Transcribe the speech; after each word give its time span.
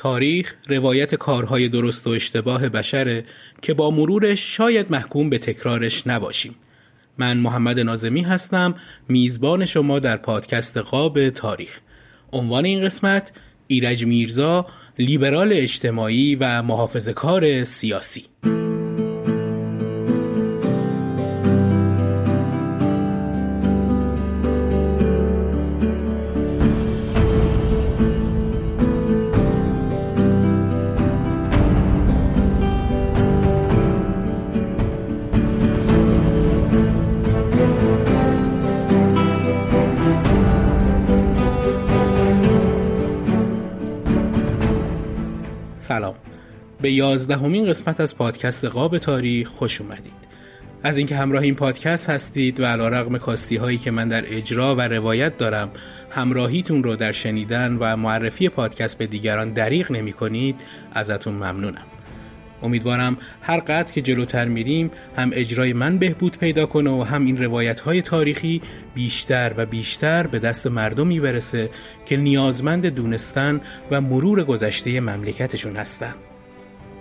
تاریخ 0.00 0.54
روایت 0.68 1.14
کارهای 1.14 1.68
درست 1.68 2.06
و 2.06 2.10
اشتباه 2.10 2.68
بشره 2.68 3.24
که 3.62 3.74
با 3.74 3.90
مرورش 3.90 4.56
شاید 4.56 4.90
محکوم 4.90 5.30
به 5.30 5.38
تکرارش 5.38 6.06
نباشیم. 6.06 6.54
من 7.18 7.36
محمد 7.36 7.80
نازمی 7.80 8.22
هستم 8.22 8.74
میزبان 9.08 9.64
شما 9.64 9.98
در 9.98 10.16
پادکست 10.16 10.76
قاب 10.76 11.30
تاریخ. 11.30 11.80
عنوان 12.32 12.64
این 12.64 12.84
قسمت 12.84 13.32
ایرج 13.66 14.04
میرزا 14.04 14.66
لیبرال 14.98 15.52
اجتماعی 15.52 16.34
و 16.34 16.62
محافظه 16.62 17.12
کار 17.12 17.64
سیاسی 17.64 18.24
یازدهمین 47.00 47.66
قسمت 47.66 48.00
از 48.00 48.16
پادکست 48.16 48.64
قاب 48.64 48.98
تاریخ 48.98 49.48
خوش 49.48 49.80
اومدید. 49.80 50.12
از 50.82 50.98
اینکه 50.98 51.16
همراه 51.16 51.42
این 51.42 51.54
پادکست 51.54 52.10
هستید 52.10 52.60
و 52.60 52.64
علا 52.64 52.88
رقم 52.88 53.18
کاستی 53.18 53.56
هایی 53.56 53.78
که 53.78 53.90
من 53.90 54.08
در 54.08 54.24
اجرا 54.26 54.74
و 54.74 54.80
روایت 54.80 55.38
دارم 55.38 55.70
همراهیتون 56.10 56.82
رو 56.82 56.96
در 56.96 57.12
شنیدن 57.12 57.76
و 57.80 57.96
معرفی 57.96 58.48
پادکست 58.48 58.98
به 58.98 59.06
دیگران 59.06 59.52
دریغ 59.52 59.92
نمی 59.92 60.12
کنید 60.12 60.56
ازتون 60.92 61.34
ممنونم. 61.34 61.86
امیدوارم 62.62 63.16
هر 63.42 63.60
قدر 63.60 63.92
که 63.92 64.02
جلوتر 64.02 64.44
میریم 64.44 64.90
هم 65.16 65.30
اجرای 65.32 65.72
من 65.72 65.98
بهبود 65.98 66.38
پیدا 66.38 66.66
کنه 66.66 66.90
و 66.90 67.02
هم 67.02 67.24
این 67.24 67.42
روایت 67.42 67.80
های 67.80 68.02
تاریخی 68.02 68.62
بیشتر 68.94 69.52
و 69.56 69.66
بیشتر 69.66 70.26
به 70.26 70.38
دست 70.38 70.66
مردمی 70.66 71.20
برسه 71.20 71.70
که 72.06 72.16
نیازمند 72.16 72.86
دونستن 72.86 73.60
و 73.90 74.00
مرور 74.00 74.44
گذشته 74.44 75.00
مملکتشون 75.00 75.76
هستن. 75.76 76.14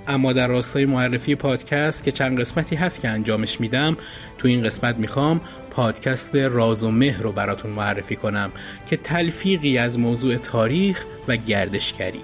اما 0.09 0.33
در 0.33 0.47
راستای 0.47 0.85
معرفی 0.85 1.35
پادکست 1.35 2.03
که 2.03 2.11
چند 2.11 2.39
قسمتی 2.39 2.75
هست 2.75 3.01
که 3.01 3.07
انجامش 3.07 3.59
میدم 3.59 3.97
تو 4.37 4.47
این 4.47 4.63
قسمت 4.63 4.97
می‌خوام 4.97 5.41
پادکست 5.71 6.35
راز 6.35 6.83
و 6.83 6.91
مهر 6.91 7.21
رو 7.21 7.31
براتون 7.31 7.71
معرفی 7.71 8.15
کنم 8.15 8.51
که 8.87 8.97
تلفیقی 8.97 9.77
از 9.77 9.99
موضوع 9.99 10.37
تاریخ 10.37 11.05
و 11.27 11.35
گردشگری. 11.35 12.21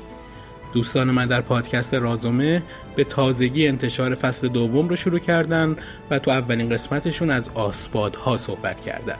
دوستان 0.74 1.12
من 1.12 1.28
در 1.28 1.42
پادکست 1.42 1.94
رازومه 1.94 2.62
به 2.96 3.04
تازگی 3.04 3.68
انتشار 3.68 4.16
فصل 4.16 4.48
دوم 4.48 4.90
رو 4.90 4.96
شروع 4.96 5.20
کردن 5.20 5.76
و 6.12 6.20
تو 6.20 6.32
اولین 6.32 6.70
قسمتشون 6.70 7.30
از 7.30 7.50
آسپادها 7.54 8.38
صحبت 8.38 8.82
کردن. 8.82 9.18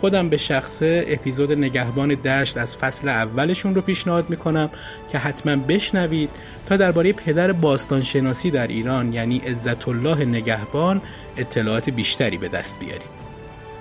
خودم 0.00 0.28
به 0.28 0.36
شخصه 0.36 1.04
اپیزود 1.08 1.52
نگهبان 1.52 2.08
دشت 2.08 2.56
از 2.56 2.76
فصل 2.76 3.08
اولشون 3.08 3.74
رو 3.74 3.80
پیشنهاد 3.80 4.30
می‌کنم 4.30 4.70
که 5.12 5.18
حتما 5.18 5.56
بشنوید 5.56 6.30
تا 6.66 6.76
درباره 6.76 7.12
پدر 7.12 7.52
باستانشناسی 7.52 8.50
در 8.50 8.66
ایران 8.66 9.12
یعنی 9.12 9.38
عزت 9.38 9.88
الله 9.88 10.24
نگهبان 10.24 11.02
اطلاعات 11.36 11.90
بیشتری 11.90 12.38
به 12.38 12.48
دست 12.48 12.78
بیارید. 12.78 13.24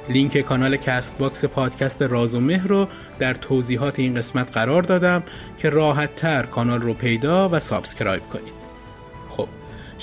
لینک 0.09 0.38
کانال 0.41 0.78
کست 0.78 1.18
باکس 1.18 1.46
پادکست 1.46 2.01
راز 2.01 2.35
و 2.35 2.40
مهر 2.40 2.68
رو 2.68 2.88
در 3.19 3.34
توضیحات 3.34 4.00
این 4.00 4.16
قسمت 4.16 4.51
قرار 4.51 4.81
دادم 4.84 5.24
که 5.57 5.69
راحت 5.69 6.16
تر 6.16 6.44
کانال 6.44 6.81
رو 6.81 6.94
پیدا 6.94 7.50
و 7.50 7.59
سابسکرایب 7.59 8.24
کنید. 8.34 8.62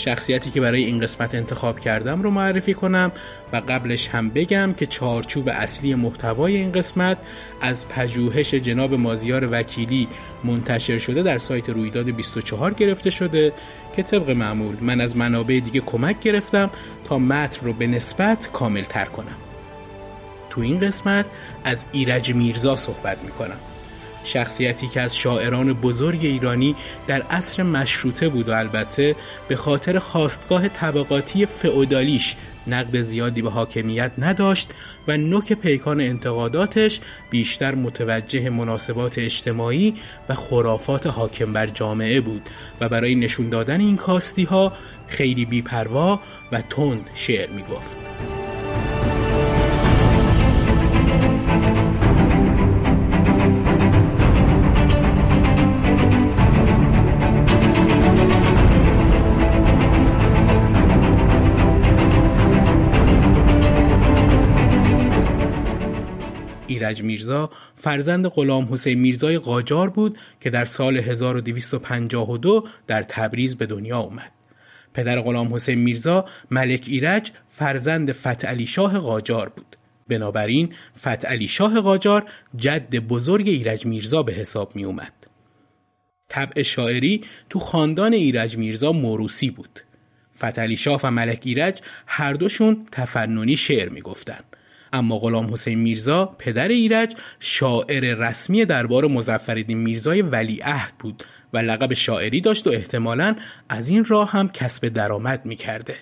شخصیتی 0.00 0.50
که 0.50 0.60
برای 0.60 0.84
این 0.84 1.00
قسمت 1.00 1.34
انتخاب 1.34 1.80
کردم 1.80 2.22
رو 2.22 2.30
معرفی 2.30 2.74
کنم 2.74 3.12
و 3.52 3.62
قبلش 3.68 4.08
هم 4.08 4.30
بگم 4.30 4.74
که 4.76 4.86
چارچوب 4.86 5.48
اصلی 5.48 5.94
محتوای 5.94 6.56
این 6.56 6.72
قسمت 6.72 7.18
از 7.60 7.88
پژوهش 7.88 8.54
جناب 8.54 8.94
مازیار 8.94 9.48
وکیلی 9.52 10.08
منتشر 10.44 10.98
شده 10.98 11.22
در 11.22 11.38
سایت 11.38 11.68
رویداد 11.68 12.10
24 12.10 12.74
گرفته 12.74 13.10
شده 13.10 13.52
که 13.96 14.02
طبق 14.02 14.30
معمول 14.30 14.76
من 14.80 15.00
از 15.00 15.16
منابع 15.16 15.60
دیگه 15.64 15.80
کمک 15.80 16.20
گرفتم 16.20 16.70
تا 17.04 17.18
متن 17.18 17.66
رو 17.66 17.72
به 17.72 17.86
نسبت 17.86 18.52
کامل 18.52 18.82
تر 18.82 19.04
کنم. 19.04 19.36
تو 20.50 20.60
این 20.60 20.80
قسمت 20.80 21.26
از 21.64 21.84
ایرج 21.92 22.34
میرزا 22.34 22.76
صحبت 22.76 23.18
می‌کنم. 23.24 23.58
شخصیتی 24.24 24.88
که 24.88 25.00
از 25.00 25.16
شاعران 25.16 25.72
بزرگ 25.72 26.24
ایرانی 26.24 26.76
در 27.06 27.22
عصر 27.22 27.62
مشروطه 27.62 28.28
بود 28.28 28.48
و 28.48 28.52
البته 28.52 29.16
به 29.48 29.56
خاطر 29.56 29.98
خواستگاه 29.98 30.68
طبقاتی 30.68 31.46
فئودالیش 31.46 32.36
نقد 32.66 33.00
زیادی 33.02 33.42
به 33.42 33.50
حاکمیت 33.50 34.12
نداشت 34.18 34.70
و 35.08 35.16
نوک 35.16 35.52
پیکان 35.52 36.00
انتقاداتش 36.00 37.00
بیشتر 37.30 37.74
متوجه 37.74 38.50
مناسبات 38.50 39.18
اجتماعی 39.18 39.94
و 40.28 40.34
خرافات 40.34 41.06
حاکم 41.06 41.52
بر 41.52 41.66
جامعه 41.66 42.20
بود 42.20 42.50
و 42.80 42.88
برای 42.88 43.14
نشون 43.14 43.48
دادن 43.48 43.80
این 43.80 43.96
کاستی 43.96 44.44
ها 44.44 44.72
خیلی 45.06 45.44
بیپروا 45.44 46.20
و 46.52 46.60
تند 46.60 47.10
شعر 47.14 47.50
می 47.50 47.62
گفت. 47.62 48.39
ایرج 66.90 67.02
میرزا 67.02 67.50
فرزند 67.76 68.26
غلام 68.26 68.72
حسین 68.72 69.00
میرزای 69.00 69.38
قاجار 69.38 69.90
بود 69.90 70.18
که 70.40 70.50
در 70.50 70.64
سال 70.64 70.96
1252 70.96 72.66
در 72.86 73.02
تبریز 73.02 73.56
به 73.56 73.66
دنیا 73.66 73.98
اومد. 73.98 74.32
پدر 74.94 75.20
غلام 75.20 75.54
حسین 75.54 75.78
میرزا 75.78 76.24
ملک 76.50 76.84
ایرج 76.86 77.30
فرزند 77.48 78.12
فتح 78.12 78.48
علی 78.48 78.66
شاه 78.66 78.98
قاجار 78.98 79.48
بود. 79.48 79.76
بنابراین 80.08 80.74
فتعلی 80.98 81.48
شاه 81.48 81.80
قاجار 81.80 82.24
جد 82.56 82.96
بزرگ 82.96 83.48
ایرج 83.48 83.86
میرزا 83.86 84.22
به 84.22 84.32
حساب 84.32 84.76
می 84.76 84.84
اومد. 84.84 85.12
طبع 86.28 86.62
شاعری 86.62 87.24
تو 87.50 87.58
خاندان 87.58 88.12
ایرج 88.12 88.56
میرزا 88.56 88.92
موروسی 88.92 89.50
بود. 89.50 89.80
فتعلی 90.38 90.76
شاه 90.76 91.00
و 91.04 91.10
ملک 91.10 91.42
ایرج 91.44 91.80
هر 92.06 92.32
دوشون 92.32 92.86
تفننی 92.92 93.56
شعر 93.56 93.88
می‌گفتن. 93.88 94.40
اما 94.92 95.18
غلام 95.18 95.52
حسین 95.52 95.78
میرزا 95.78 96.26
پدر 96.26 96.68
ایرج 96.68 97.14
شاعر 97.40 98.14
رسمی 98.14 98.64
دربار 98.64 99.06
مزفردین 99.06 99.78
میرزای 99.78 100.22
ولیعهد 100.22 100.92
بود 100.98 101.24
و 101.52 101.58
لقب 101.58 101.94
شاعری 101.94 102.40
داشت 102.40 102.66
و 102.66 102.70
احتمالا 102.70 103.36
از 103.68 103.88
این 103.88 104.04
راه 104.04 104.30
هم 104.30 104.48
کسب 104.48 104.88
درآمد 104.88 105.46
می‌کرده. 105.46 105.96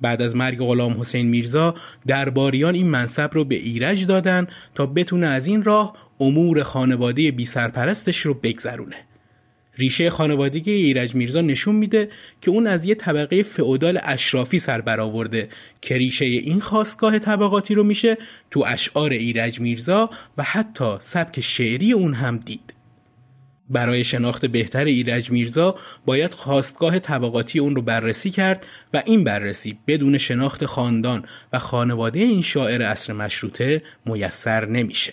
بعد 0.00 0.22
از 0.22 0.36
مرگ 0.36 0.58
غلام 0.58 1.00
حسین 1.00 1.26
میرزا 1.26 1.74
درباریان 2.06 2.74
این 2.74 2.88
منصب 2.88 3.30
رو 3.32 3.44
به 3.44 3.54
ایرج 3.54 4.06
دادن 4.06 4.46
تا 4.74 4.86
بتونه 4.86 5.26
از 5.26 5.46
این 5.46 5.62
راه 5.62 5.96
امور 6.20 6.62
خانواده 6.62 7.30
بی 7.30 7.44
سرپرستش 7.44 8.18
رو 8.18 8.34
بگذرونه. 8.34 8.96
ریشه 9.78 10.10
خانوادگی 10.10 10.70
ایرج 10.70 11.14
میرزا 11.14 11.40
نشون 11.40 11.74
میده 11.74 12.08
که 12.40 12.50
اون 12.50 12.66
از 12.66 12.84
یه 12.84 12.94
طبقه 12.94 13.42
فئودال 13.42 14.00
اشرافی 14.02 14.58
سر 14.58 14.80
برآورده 14.80 15.48
که 15.80 15.96
ریشه 15.96 16.24
این 16.24 16.60
خواستگاه 16.60 17.18
طبقاتی 17.18 17.74
رو 17.74 17.84
میشه 17.84 18.16
تو 18.50 18.64
اشعار 18.66 19.10
ایرج 19.10 19.60
میرزا 19.60 20.10
و 20.38 20.42
حتی 20.42 20.96
سبک 20.98 21.40
شعری 21.40 21.92
اون 21.92 22.14
هم 22.14 22.36
دید. 22.36 22.72
برای 23.70 24.04
شناخت 24.04 24.46
بهتر 24.46 24.84
ایرج 24.84 25.30
میرزا 25.30 25.74
باید 26.06 26.34
خواستگاه 26.34 26.98
طبقاتی 26.98 27.58
اون 27.58 27.76
رو 27.76 27.82
بررسی 27.82 28.30
کرد 28.30 28.66
و 28.94 29.02
این 29.06 29.24
بررسی 29.24 29.78
بدون 29.86 30.18
شناخت 30.18 30.66
خاندان 30.66 31.24
و 31.52 31.58
خانواده 31.58 32.18
این 32.18 32.42
شاعر 32.42 32.82
اصر 32.82 33.12
مشروطه 33.12 33.82
میسر 34.06 34.68
نمیشه. 34.68 35.12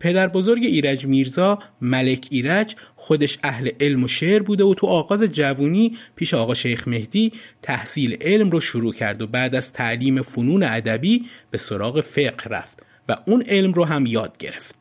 پدر 0.00 0.28
بزرگ 0.28 0.64
ایرج 0.64 1.06
میرزا 1.06 1.58
ملک 1.80 2.26
ایرج 2.30 2.76
خودش 2.96 3.38
اهل 3.42 3.70
علم 3.80 4.04
و 4.04 4.08
شعر 4.08 4.42
بوده 4.42 4.64
و 4.64 4.74
تو 4.74 4.86
آغاز 4.86 5.22
جوونی 5.22 5.98
پیش 6.16 6.34
آقا 6.34 6.54
شیخ 6.54 6.88
مهدی 6.88 7.32
تحصیل 7.62 8.16
علم 8.20 8.50
رو 8.50 8.60
شروع 8.60 8.92
کرد 8.92 9.22
و 9.22 9.26
بعد 9.26 9.54
از 9.54 9.72
تعلیم 9.72 10.22
فنون 10.22 10.62
ادبی 10.62 11.24
به 11.50 11.58
سراغ 11.58 12.00
فقه 12.00 12.44
رفت 12.50 12.82
و 13.08 13.16
اون 13.26 13.42
علم 13.42 13.72
رو 13.72 13.84
هم 13.84 14.06
یاد 14.06 14.38
گرفت. 14.38 14.74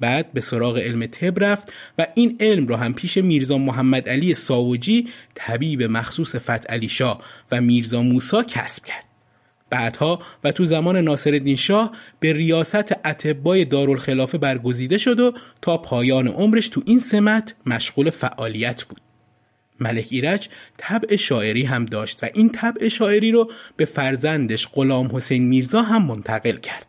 بعد 0.00 0.32
به 0.32 0.40
سراغ 0.40 0.78
علم 0.78 1.06
طب 1.06 1.44
رفت 1.44 1.72
و 1.98 2.06
این 2.14 2.36
علم 2.40 2.66
رو 2.66 2.76
هم 2.76 2.94
پیش 2.94 3.16
میرزا 3.16 3.58
محمد 3.58 4.08
علی 4.08 4.34
ساوجی 4.34 5.08
طبیب 5.34 5.82
مخصوص 5.82 6.36
فت 6.36 6.70
علی 6.70 6.88
شاه 6.88 7.22
و 7.50 7.60
میرزا 7.60 8.02
موسا 8.02 8.42
کسب 8.42 8.84
کرد. 8.84 9.13
بعدها 9.74 10.22
و 10.44 10.52
تو 10.52 10.64
زمان 10.66 10.96
ناصرالدین 10.96 11.56
شاه 11.56 11.92
به 12.20 12.32
ریاست 12.32 12.92
اتبای 13.06 13.64
دارالخلافه 13.64 14.38
برگزیده 14.38 14.98
شد 14.98 15.20
و 15.20 15.32
تا 15.62 15.78
پایان 15.78 16.28
عمرش 16.28 16.68
تو 16.68 16.82
این 16.86 16.98
سمت 16.98 17.54
مشغول 17.66 18.10
فعالیت 18.10 18.84
بود. 18.84 19.00
ملک 19.80 20.06
ایرج 20.10 20.48
طبع 20.78 21.16
شاعری 21.16 21.62
هم 21.62 21.84
داشت 21.84 22.24
و 22.24 22.26
این 22.34 22.50
طبع 22.50 22.88
شاعری 22.88 23.32
رو 23.32 23.50
به 23.76 23.84
فرزندش 23.84 24.68
غلام 24.72 25.16
حسین 25.16 25.48
میرزا 25.48 25.82
هم 25.82 26.06
منتقل 26.06 26.56
کرد. 26.56 26.86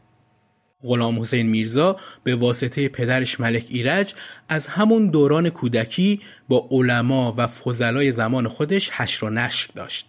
غلام 0.84 1.22
حسین 1.22 1.48
میرزا 1.48 1.98
به 2.24 2.36
واسطه 2.36 2.90
پدرش 2.90 3.40
ملک 3.40 3.66
ایرج 3.70 4.14
از 4.50 4.68
همون 4.68 5.08
دوران 5.08 5.50
کودکی 5.50 6.22
با 6.48 6.68
علما 6.72 7.34
و 7.38 7.48
فضلای 7.48 8.12
زمان 8.12 8.48
خودش 8.48 8.90
حشر 8.90 9.26
و 9.26 9.30
نشر 9.30 9.70
داشت. 9.76 10.08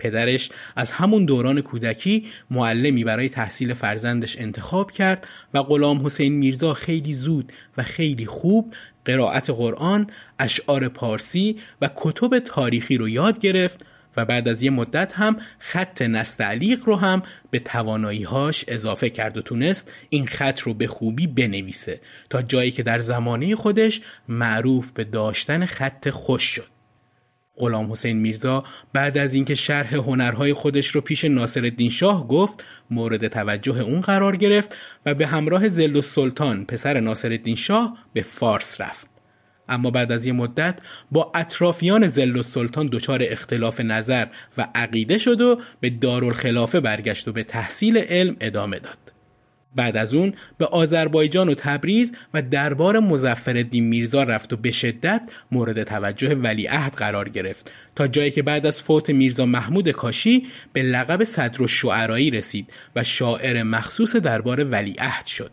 پدرش 0.00 0.50
از 0.76 0.92
همون 0.92 1.24
دوران 1.24 1.60
کودکی 1.60 2.26
معلمی 2.50 3.04
برای 3.04 3.28
تحصیل 3.28 3.74
فرزندش 3.74 4.38
انتخاب 4.38 4.90
کرد 4.90 5.28
و 5.54 5.62
غلام 5.62 6.06
حسین 6.06 6.32
میرزا 6.32 6.74
خیلی 6.74 7.14
زود 7.14 7.52
و 7.76 7.82
خیلی 7.82 8.26
خوب 8.26 8.74
قرائت 9.04 9.50
قرآن، 9.50 10.06
اشعار 10.38 10.88
پارسی 10.88 11.56
و 11.82 11.90
کتب 11.96 12.38
تاریخی 12.38 12.96
رو 12.96 13.08
یاد 13.08 13.38
گرفت 13.38 13.80
و 14.16 14.24
بعد 14.24 14.48
از 14.48 14.62
یه 14.62 14.70
مدت 14.70 15.12
هم 15.12 15.36
خط 15.58 16.02
نستعلیق 16.02 16.84
رو 16.84 16.96
هم 16.96 17.22
به 17.50 17.58
تواناییهاش 17.58 18.64
اضافه 18.68 19.10
کرد 19.10 19.36
و 19.36 19.42
تونست 19.42 19.92
این 20.08 20.26
خط 20.26 20.60
رو 20.60 20.74
به 20.74 20.86
خوبی 20.86 21.26
بنویسه 21.26 22.00
تا 22.30 22.42
جایی 22.42 22.70
که 22.70 22.82
در 22.82 22.98
زمانه 22.98 23.56
خودش 23.56 24.00
معروف 24.28 24.92
به 24.92 25.04
داشتن 25.04 25.66
خط 25.66 26.10
خوش 26.10 26.42
شد. 26.42 26.69
غلام 27.56 27.92
حسین 27.92 28.16
میرزا 28.16 28.64
بعد 28.92 29.18
از 29.18 29.34
اینکه 29.34 29.54
شرح 29.54 29.94
هنرهای 29.94 30.52
خودش 30.52 30.86
رو 30.86 31.00
پیش 31.00 31.24
ناصرالدین 31.24 31.90
شاه 31.90 32.28
گفت 32.28 32.64
مورد 32.90 33.28
توجه 33.28 33.80
اون 33.80 34.00
قرار 34.00 34.36
گرفت 34.36 34.76
و 35.06 35.14
به 35.14 35.26
همراه 35.26 35.68
زل 35.68 35.96
و 35.96 36.02
سلطان 36.02 36.64
پسر 36.64 37.00
ناصرالدین 37.00 37.56
شاه 37.56 37.98
به 38.12 38.22
فارس 38.22 38.80
رفت. 38.80 39.10
اما 39.68 39.90
بعد 39.90 40.12
از 40.12 40.26
یه 40.26 40.32
مدت 40.32 40.78
با 41.10 41.32
اطرافیان 41.34 42.08
زل 42.08 42.36
و 42.36 42.42
سلطان 42.42 42.88
دچار 42.92 43.20
اختلاف 43.22 43.80
نظر 43.80 44.26
و 44.58 44.68
عقیده 44.74 45.18
شد 45.18 45.40
و 45.40 45.60
به 45.80 45.90
دارالخلافه 45.90 46.80
برگشت 46.80 47.28
و 47.28 47.32
به 47.32 47.44
تحصیل 47.44 47.98
علم 47.98 48.36
ادامه 48.40 48.78
داد. 48.78 49.09
بعد 49.76 49.96
از 49.96 50.14
اون 50.14 50.32
به 50.58 50.66
آذربایجان 50.66 51.48
و 51.48 51.54
تبریز 51.54 52.12
و 52.34 52.42
دربار 52.42 52.98
مزفر 52.98 53.66
میرزا 53.72 54.22
رفت 54.22 54.52
و 54.52 54.56
به 54.56 54.70
شدت 54.70 55.22
مورد 55.52 55.82
توجه 55.82 56.34
ولیعهد 56.34 56.92
قرار 56.92 57.28
گرفت 57.28 57.72
تا 57.96 58.08
جایی 58.08 58.30
که 58.30 58.42
بعد 58.42 58.66
از 58.66 58.82
فوت 58.82 59.10
میرزا 59.10 59.46
محمود 59.46 59.90
کاشی 59.90 60.46
به 60.72 60.82
لقب 60.82 61.24
صدر 61.24 61.62
و 61.62 61.68
شعرایی 61.68 62.30
رسید 62.30 62.72
و 62.96 63.04
شاعر 63.04 63.62
مخصوص 63.62 64.16
دربار 64.16 64.64
ولیعهد 64.64 65.26
شد. 65.26 65.50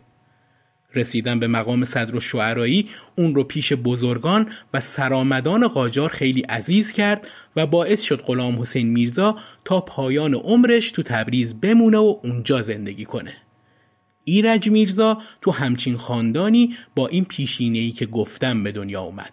رسیدن 0.94 1.40
به 1.40 1.46
مقام 1.46 1.84
صدر 1.84 2.16
و 2.16 2.20
شعرایی 2.20 2.88
اون 3.16 3.34
رو 3.34 3.44
پیش 3.44 3.72
بزرگان 3.72 4.48
و 4.74 4.80
سرامدان 4.80 5.68
قاجار 5.68 6.08
خیلی 6.08 6.40
عزیز 6.40 6.92
کرد 6.92 7.28
و 7.56 7.66
باعث 7.66 8.02
شد 8.02 8.22
غلام 8.22 8.60
حسین 8.60 8.88
میرزا 8.88 9.36
تا 9.64 9.80
پایان 9.80 10.34
عمرش 10.34 10.90
تو 10.90 11.02
تبریز 11.02 11.60
بمونه 11.60 11.98
و 11.98 12.20
اونجا 12.22 12.62
زندگی 12.62 13.04
کنه. 13.04 13.32
ایرج 14.28 14.70
میرزا 14.70 15.18
تو 15.42 15.50
همچین 15.50 15.96
خاندانی 15.96 16.76
با 16.94 17.08
این 17.08 17.24
پیشینه‌ای 17.24 17.90
که 17.90 18.06
گفتم 18.06 18.62
به 18.62 18.72
دنیا 18.72 19.00
اومد. 19.00 19.32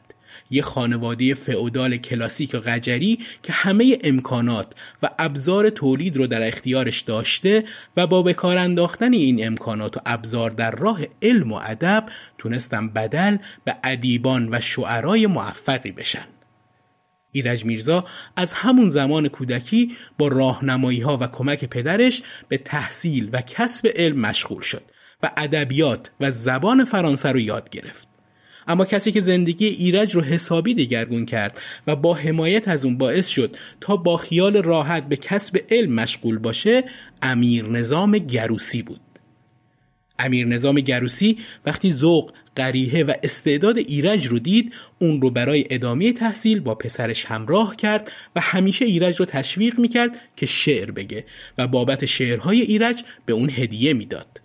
یه 0.51 0.61
خانواده 0.61 1.33
فئودال 1.33 1.97
کلاسیک 1.97 2.53
و 2.53 2.57
قجری 2.57 3.19
که 3.43 3.53
همه 3.53 3.97
امکانات 4.03 4.73
و 5.03 5.09
ابزار 5.19 5.69
تولید 5.69 6.17
رو 6.17 6.27
در 6.27 6.47
اختیارش 6.47 7.01
داشته 7.01 7.63
و 7.97 8.07
با 8.07 8.21
بکار 8.21 8.57
انداختن 8.57 9.13
این 9.13 9.47
امکانات 9.47 9.97
و 9.97 9.99
ابزار 10.05 10.49
در 10.49 10.71
راه 10.71 10.99
علم 11.21 11.51
و 11.51 11.59
ادب 11.63 12.05
تونستن 12.37 12.87
بدل 12.87 13.37
به 13.63 13.75
ادیبان 13.83 14.47
و 14.51 14.61
شعرای 14.61 15.27
موفقی 15.27 15.91
بشن. 15.91 16.34
ایرج 17.35 17.65
میرزا 17.65 18.05
از 18.35 18.53
همون 18.53 18.89
زمان 18.89 19.27
کودکی 19.27 19.95
با 20.17 20.27
راهنمایی 20.27 20.99
ها 21.01 21.17
و 21.17 21.27
کمک 21.27 21.65
پدرش 21.65 22.21
به 22.47 22.57
تحصیل 22.57 23.29
و 23.33 23.41
کسب 23.41 23.91
علم 23.95 24.19
مشغول 24.19 24.61
شد 24.61 24.81
و 25.23 25.31
ادبیات 25.37 26.11
و 26.19 26.31
زبان 26.31 26.85
فرانسه 26.85 27.31
رو 27.31 27.39
یاد 27.39 27.69
گرفت. 27.69 28.07
اما 28.67 28.85
کسی 28.85 29.11
که 29.11 29.21
زندگی 29.21 29.65
ایرج 29.65 30.15
رو 30.15 30.21
حسابی 30.21 30.73
دگرگون 30.73 31.25
کرد 31.25 31.59
و 31.87 31.95
با 31.95 32.13
حمایت 32.13 32.67
از 32.67 32.85
اون 32.85 32.97
باعث 32.97 33.27
شد 33.27 33.57
تا 33.81 33.97
با 33.97 34.17
خیال 34.17 34.57
راحت 34.63 35.09
به 35.09 35.15
کسب 35.15 35.59
علم 35.69 35.93
مشغول 35.93 36.37
باشه 36.37 36.83
امیر 37.21 37.69
نظام 37.69 38.17
گروسی 38.17 38.81
بود. 38.81 39.01
امیر 40.19 40.47
نظام 40.47 40.75
گروسی 40.75 41.37
وقتی 41.65 41.93
ذوق 41.93 42.31
قریه 42.55 43.03
و 43.03 43.13
استعداد 43.23 43.77
ایرج 43.77 44.27
رو 44.27 44.39
دید 44.39 44.73
اون 44.99 45.21
رو 45.21 45.29
برای 45.29 45.65
ادامه 45.69 46.13
تحصیل 46.13 46.59
با 46.59 46.75
پسرش 46.75 47.25
همراه 47.25 47.75
کرد 47.75 48.11
و 48.35 48.41
همیشه 48.41 48.85
ایرج 48.85 49.15
رو 49.15 49.25
تشویق 49.25 49.79
می‌کرد 49.79 50.19
که 50.35 50.45
شعر 50.45 50.91
بگه 50.91 51.25
و 51.57 51.67
بابت 51.67 52.05
شعرهای 52.05 52.61
ایرج 52.61 53.03
به 53.25 53.33
اون 53.33 53.49
هدیه 53.49 53.93
می‌داد. 53.93 54.41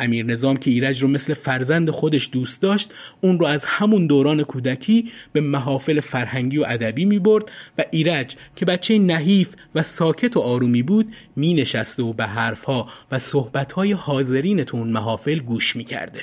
امیر 0.00 0.26
نظام 0.26 0.56
که 0.56 0.70
ایرج 0.70 1.02
رو 1.02 1.08
مثل 1.08 1.34
فرزند 1.34 1.90
خودش 1.90 2.28
دوست 2.32 2.62
داشت 2.62 2.94
اون 3.20 3.38
رو 3.38 3.46
از 3.46 3.64
همون 3.64 4.06
دوران 4.06 4.42
کودکی 4.42 5.10
به 5.32 5.40
محافل 5.40 6.00
فرهنگی 6.00 6.58
و 6.58 6.64
ادبی 6.68 7.04
می 7.04 7.18
برد 7.18 7.52
و 7.78 7.84
ایرج 7.90 8.36
که 8.56 8.64
بچه 8.64 8.98
نحیف 8.98 9.48
و 9.74 9.82
ساکت 9.82 10.36
و 10.36 10.40
آرومی 10.40 10.82
بود 10.82 11.12
می 11.36 11.54
نشسته 11.54 12.02
و 12.02 12.12
به 12.12 12.24
حرفها 12.24 12.88
و 13.12 13.18
صحبتهای 13.18 13.92
حاضرین 13.92 14.64
تو 14.64 14.76
اون 14.76 14.88
محافل 14.88 15.38
گوش 15.38 15.76
می 15.76 15.84
کرده. 15.84 16.20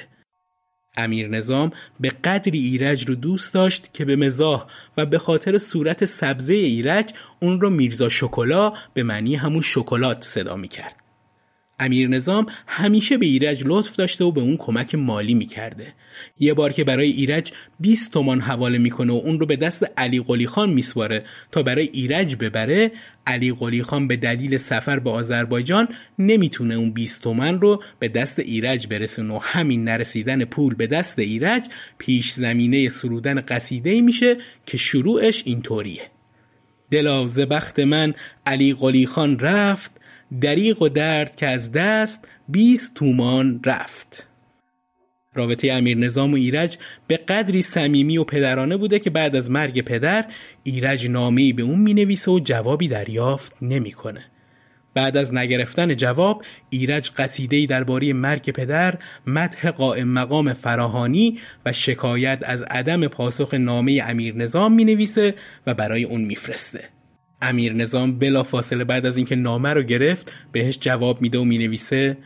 امیر 0.98 1.28
نظام 1.28 1.72
به 2.00 2.10
قدری 2.10 2.60
ایرج 2.60 3.08
رو 3.08 3.16
دوست 3.16 3.54
داشت 3.54 3.90
که 3.94 4.06
به 4.06 4.16
مزاح 4.16 4.66
و 4.98 5.06
به 5.06 5.20
خاطر 5.20 5.58
صورت 5.58 6.06
سبزه 6.06 6.54
ایرج 6.54 7.14
اون 7.40 7.62
رو 7.62 7.70
میرزا 7.70 8.10
شکلا 8.10 8.74
به 8.94 9.04
معنی 9.04 9.36
همون 9.36 9.62
شکلات 9.62 10.24
صدا 10.24 10.56
می 10.56 10.68
کرد. 10.68 11.02
امیر 11.84 12.10
نظام 12.10 12.46
همیشه 12.68 13.18
به 13.18 13.25
ایرج 13.25 13.63
لطف 13.66 13.96
داشته 13.96 14.25
و 14.25 14.32
به 14.32 14.42
اون 14.42 14.58
کمک 14.58 14.96
مالی 14.96 15.34
می‌کرده. 15.34 15.94
یه 16.40 16.54
بار 16.54 16.72
که 16.72 16.84
برای 16.84 17.12
ایرج 17.12 17.52
20 17.80 18.12
تومان 18.12 18.40
حواله 18.40 18.78
می‌کنه 18.78 19.13
و 19.13 19.16
اون 19.16 19.40
رو 19.40 19.46
به 19.46 19.56
دست 19.56 19.86
علی 19.98 20.22
قلی 20.22 20.48
خان 20.48 20.70
میسواره 20.70 21.24
تا 21.52 21.63
برای 21.63 21.90
ایرج 21.94 22.36
ببره 22.36 22.92
علی 23.28 23.54
قلی 23.54 23.84
خان 23.84 24.08
به 24.08 24.16
دلیل 24.16 24.58
سفر 24.58 25.00
به 25.00 25.10
آذربایجان 25.10 25.88
نمی‌تونه 26.20 26.75
اون 26.75 26.92
20 26.92 27.22
تومن 27.22 27.62
رو 27.62 27.84
به 28.00 28.08
دست 28.08 28.40
ایرج 28.40 28.88
برسونه 28.88 29.34
و 29.34 29.40
همین 29.42 29.84
نرسیدن 29.84 30.46
پول 30.46 30.75
به 30.75 30.88
دست 30.88 31.20
ایرج 31.20 31.63
پیش 31.98 32.32
زمینه 32.32 32.90
سرودن 32.90 33.42
قصیده 33.42 34.02
میشه 34.02 34.38
که 34.66 34.78
شروعش 34.78 35.44
اینطوریه. 35.46 36.02
دلا 36.92 37.25
بخت 37.25 37.80
من 37.80 38.13
علی 38.46 38.74
قلی 38.74 39.06
خان 39.06 39.40
رفت 39.40 39.92
دریق 40.42 40.82
و 40.82 40.90
درد 40.90 41.36
که 41.36 41.48
از 41.48 41.72
دست 41.72 42.28
20 42.50 42.94
تومان 42.94 43.62
رفت 43.66 44.28
رابطه 45.36 45.72
امیر 45.72 45.98
نظام 45.98 46.32
و 46.32 46.36
ایرج 46.36 46.78
به 47.08 47.18
قدری 47.18 47.62
صمیمی 47.62 48.18
و 48.18 48.24
پدرانه 48.24 48.78
بوده 48.78 49.00
که 49.00 49.10
بعد 49.10 49.36
از 49.36 49.52
مرگ 49.52 49.82
پدر 49.82 50.25
ایرج 50.63 51.08
نامه‌ای 51.08 51.54
به 51.54 51.63
اون 51.63 51.80
می‌نویسه 51.80 52.32
و 52.32 52.40
جوابی 52.40 52.88
دریافت 52.88 53.56
نمی‌کنه. 53.62 54.25
بعد 54.94 55.18
از 55.18 55.34
نگرفتن 55.34 55.96
جواب 55.96 56.44
ایرج 56.70 57.12
قصیده‌ای 57.12 57.68
درباره 57.68 58.13
مرگ 58.13 58.52
پدر 58.52 59.00
مدح 59.28 59.72
قائم 59.72 60.08
مقام 60.08 60.54
فراهانی 60.54 61.40
و 61.66 61.74
شکایت 61.74 62.44
از 62.46 62.62
عدم 62.62 63.08
پاسخ 63.08 63.54
نامه 63.54 64.02
امیر 64.06 64.36
نظام 64.36 64.74
می 64.74 64.86
نویسه 64.86 65.36
و 65.68 65.74
برای 65.74 66.04
اون 66.04 66.22
میفرسته. 66.22 66.90
امیر 67.44 67.74
نظام 67.74 68.20
بلا 68.20 68.44
فاصله 68.44 68.84
بعد 68.84 69.06
از 69.06 69.18
اینکه 69.18 69.36
نامه 69.36 69.70
رو 69.70 69.84
گرفت 69.84 70.34
بهش 70.52 70.78
جواب 70.80 71.22
میده 71.22 71.40
و 71.40 71.44
می 71.44 71.58
نویسه 71.58 72.18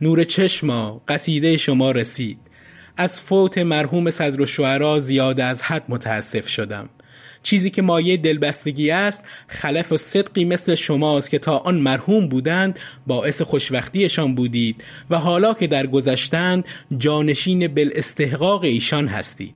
نور 0.00 0.24
چشما 0.24 1.02
قصیده 1.08 1.56
شما 1.56 1.90
رسید. 1.90 2.38
از 2.96 3.20
فوت 3.20 3.58
مرحوم 3.58 4.10
صدر 4.10 4.40
و 4.40 4.46
شعرا 4.46 4.98
زیاده 4.98 5.44
از 5.44 5.62
حد 5.62 5.84
متاسف 5.88 6.48
شدم. 6.48 6.88
چیزی 7.42 7.70
که 7.70 7.82
مایه 7.82 8.16
دلبستگی 8.16 8.90
است 8.90 9.24
خلف 9.48 9.92
و 9.92 9.96
صدقی 9.96 10.44
مثل 10.44 10.74
شماست 10.74 11.30
که 11.30 11.38
تا 11.38 11.58
آن 11.58 11.74
مرحوم 11.74 12.28
بودند 12.28 12.78
باعث 13.06 13.42
خوشبختیشان 13.42 14.34
بودید 14.34 14.84
و 15.10 15.18
حالا 15.18 15.54
که 15.54 15.66
در 15.66 15.86
گذشتند 15.86 16.64
جانشین 16.98 17.68
بل 17.68 17.90
استحقاق 17.94 18.62
ایشان 18.62 19.06
هستید. 19.06 19.54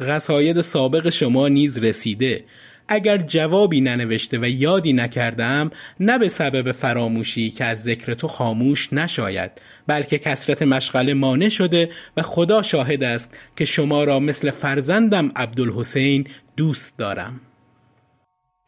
غصاید 0.00 0.60
سابق 0.60 1.08
شما 1.08 1.48
نیز 1.48 1.78
رسیده. 1.78 2.44
اگر 2.88 3.16
جوابی 3.16 3.80
ننوشته 3.80 4.38
و 4.38 4.44
یادی 4.44 4.92
نکردم 4.92 5.70
نه 6.00 6.18
به 6.18 6.28
سبب 6.28 6.72
فراموشی 6.72 7.50
که 7.50 7.64
از 7.64 7.82
ذکر 7.82 8.14
تو 8.14 8.28
خاموش 8.28 8.92
نشاید 8.92 9.50
بلکه 9.86 10.18
کسرت 10.18 10.62
مشغله 10.62 11.14
مانع 11.14 11.48
شده 11.48 11.90
و 12.16 12.22
خدا 12.22 12.62
شاهد 12.62 13.04
است 13.04 13.38
که 13.56 13.64
شما 13.64 14.04
را 14.04 14.20
مثل 14.20 14.50
فرزندم 14.50 15.32
عبدالحسین 15.36 16.26
دوست 16.56 16.98
دارم. 16.98 17.40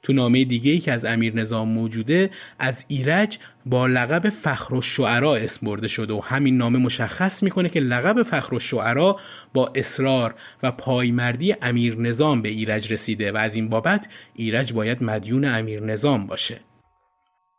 تو 0.04 0.12
نامه 0.12 0.44
دیگه 0.44 0.70
ای 0.70 0.78
که 0.78 0.92
از 0.92 1.04
امیر 1.04 1.34
نظام 1.34 1.68
موجوده 1.68 2.30
از 2.58 2.84
ایرج 2.88 3.38
با 3.66 3.86
لقب 3.86 4.28
فخر 4.28 4.80
شعرا 4.80 5.36
اسم 5.36 5.66
برده 5.66 5.88
شده 5.88 6.12
و 6.12 6.20
همین 6.20 6.56
نامه 6.56 6.78
مشخص 6.78 7.42
می‌کنه 7.42 7.68
که 7.68 7.80
لقب 7.80 8.22
فخر 8.22 8.58
شعرا 8.58 9.16
با 9.54 9.72
اصرار 9.74 10.34
و 10.62 10.72
پایمردی 10.72 11.56
امیر 11.62 12.00
نظام 12.00 12.42
به 12.42 12.48
ایرج 12.48 12.92
رسیده 12.92 13.32
و 13.32 13.36
از 13.36 13.56
این 13.56 13.68
بابت 13.68 14.08
ایرج 14.34 14.72
باید 14.72 15.02
مدیون 15.02 15.44
امیر 15.44 15.82
نظام 15.82 16.26
باشه. 16.26 16.60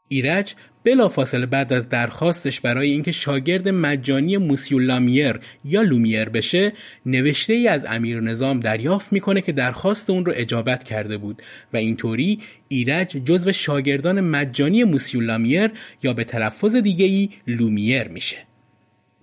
ایرج 0.08 0.56
بلافاصله 0.86 1.46
بعد 1.46 1.74
از 1.74 1.90
درخواستش 1.90 2.62
برای 2.62 2.92
اینکه 2.92 3.12
شاگرد 3.12 3.70
مجانی 3.70 4.38
موسیو 4.38 4.80
لامیر 4.80 5.40
یا 5.66 5.82
لومیر 5.82 6.30
بشه 6.30 6.74
نوشته 7.06 7.54
ای 7.54 7.68
از 7.68 7.86
امیر 7.90 8.20
نظام 8.20 8.60
دریافت 8.60 9.14
می‌کنه 9.14 9.42
که 9.42 9.52
درخواست 9.52 10.10
اون 10.10 10.26
رو 10.26 10.34
اجابت 10.36 10.84
کرده 10.84 11.18
بود 11.18 11.42
و 11.74 11.78
اینطوری 11.78 12.40
ایرج 12.68 13.08
جزو 13.08 13.52
شاگردان 13.52 14.22
مجانی 14.22 14.84
موسیو 14.84 15.22
لامیر 15.22 15.72
یا 16.04 16.14
به 16.14 16.24
تلفظ 16.24 16.76
دیگه 16.76 17.06
ای 17.06 17.30
لومیر 17.48 18.08
میشه. 18.08 18.38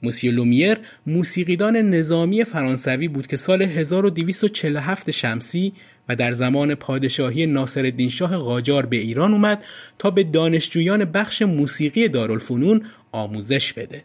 موسیو 0.02 0.32
لومیر 0.32 0.78
موسیقیدان 1.06 1.76
نظامی 1.76 2.44
فرانسوی 2.44 3.08
بود 3.08 3.26
که 3.26 3.36
سال 3.36 3.62
1247 3.62 5.10
شمسی 5.10 5.72
و 6.08 6.16
در 6.16 6.32
زمان 6.32 6.74
پادشاهی 6.74 7.46
ناصرالدین 7.46 8.08
شاه 8.08 8.36
قاجار 8.36 8.86
به 8.86 8.96
ایران 8.96 9.32
اومد 9.32 9.64
تا 9.98 10.10
به 10.10 10.24
دانشجویان 10.24 11.04
بخش 11.04 11.42
موسیقی 11.42 12.08
دارالفنون 12.08 12.84
آموزش 13.12 13.72
بده. 13.72 14.04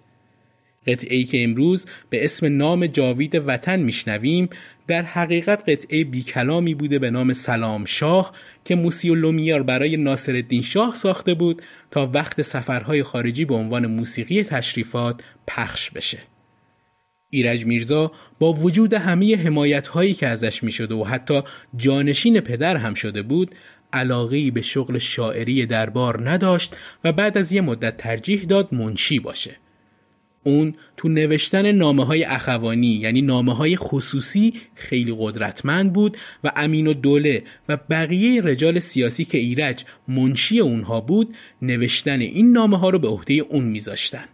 قطعه 0.88 1.18
ای 1.18 1.24
که 1.24 1.44
امروز 1.44 1.86
به 2.10 2.25
اسم 2.25 2.58
نام 2.58 2.88
جاوید 2.88 3.42
وطن 3.46 3.80
میشنویم 3.80 4.50
در 4.88 5.01
حقیقت 5.01 5.70
قطعه 5.70 6.04
بی 6.04 6.24
کلامی 6.24 6.75
بوده 6.75 7.00
به 7.00 7.12
نام 7.12 7.34
سلام 7.34 7.86
شاه 7.86 8.34
که 8.66 8.75
موسی 8.75 9.10
و 9.10 9.16
لومیر 9.16 9.60
برای 9.60 9.98
ناصرالدین 9.98 10.62
شاه 10.62 10.96
ساخته 10.96 11.34
بود 11.34 11.62
تا 11.92 12.12
وقت 12.13 12.42
سفرهای 12.42 13.04
خارجی 13.04 13.46
به 13.46 13.56
عنوان 13.56 13.86
موسیقی 13.86 14.44
تشریفات 14.44 15.22
پخش 15.48 15.92
بشه. 15.92 16.18
ایرج 17.30 17.66
میرزا 17.66 18.12
با 18.40 18.54
وجود 18.54 18.94
همه 18.94 19.38
حمایت 19.38 19.88
هایی 19.88 20.14
که 20.14 20.28
ازش 20.28 20.64
می 20.64 20.72
شده 20.72 20.96
و 20.96 21.04
حتی 21.04 21.42
جانشین 21.76 22.40
پدر 22.40 22.78
هم 22.78 22.94
شده 22.94 23.22
بود 23.22 23.56
علاقه 23.94 24.52
به 24.52 24.62
شغل 24.62 24.98
شاعری 24.98 25.66
دربار 25.66 26.30
نداشت 26.30 26.76
و 27.04 27.12
بعد 27.12 27.38
از 27.38 27.52
یه 27.52 27.62
مدت 27.62 27.98
ترجیح 27.98 28.44
داد 28.44 28.74
منشی 28.74 29.20
باشه. 29.20 29.56
اون 30.44 30.76
تو 30.98 31.10
نوشتن 31.10 31.72
نامه 31.72 32.06
های 32.06 32.24
اخوانی 32.24 32.88
یعنی 32.88 33.22
نامه 33.22 33.54
های 33.54 33.76
خصوصی 33.76 34.54
خیلی 34.76 35.16
قدرتمند 35.20 35.94
بود 35.94 36.18
و 36.44 36.52
امین 36.56 36.88
و 36.88 36.94
دوله 36.94 37.44
و 37.70 37.78
بقیه 37.78 38.42
رجال 38.42 38.80
سیاسی 38.80 39.26
که 39.26 39.38
ایرج 39.38 39.84
منشی 40.08 40.60
اونها 40.60 41.02
بود 41.02 41.36
نوشتن 41.62 42.20
این 42.20 42.52
نامه 42.52 42.78
ها 42.78 42.90
رو 42.90 43.00
به 43.00 43.08
عهده 43.08 43.34
اون 43.34 43.64
میذاشتن. 43.64 44.26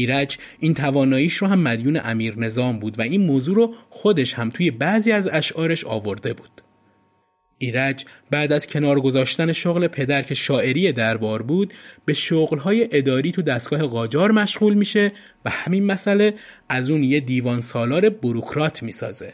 ایرج 0.00 0.38
این 0.60 0.74
تواناییش 0.74 1.34
رو 1.34 1.46
هم 1.46 1.60
مدیون 1.60 2.00
امیر 2.04 2.38
نظام 2.38 2.78
بود 2.78 2.98
و 2.98 3.02
این 3.02 3.26
موضوع 3.26 3.56
رو 3.56 3.74
خودش 3.90 4.34
هم 4.34 4.50
توی 4.50 4.70
بعضی 4.70 5.12
از 5.12 5.28
اشعارش 5.32 5.84
آورده 5.84 6.32
بود. 6.32 6.62
ایرج 7.58 8.04
بعد 8.30 8.52
از 8.52 8.66
کنار 8.66 9.00
گذاشتن 9.00 9.52
شغل 9.52 9.86
پدر 9.86 10.22
که 10.22 10.34
شاعری 10.34 10.92
دربار 10.92 11.42
بود 11.42 11.74
به 12.04 12.14
شغلهای 12.14 12.88
اداری 12.92 13.32
تو 13.32 13.42
دستگاه 13.42 13.82
قاجار 13.82 14.30
مشغول 14.30 14.74
میشه 14.74 15.12
و 15.44 15.50
همین 15.50 15.84
مسئله 15.84 16.34
از 16.68 16.90
اون 16.90 17.02
یه 17.02 17.20
دیوان 17.20 17.60
سالار 17.60 18.08
بروکرات 18.08 18.82
می‌سازه. 18.82 19.32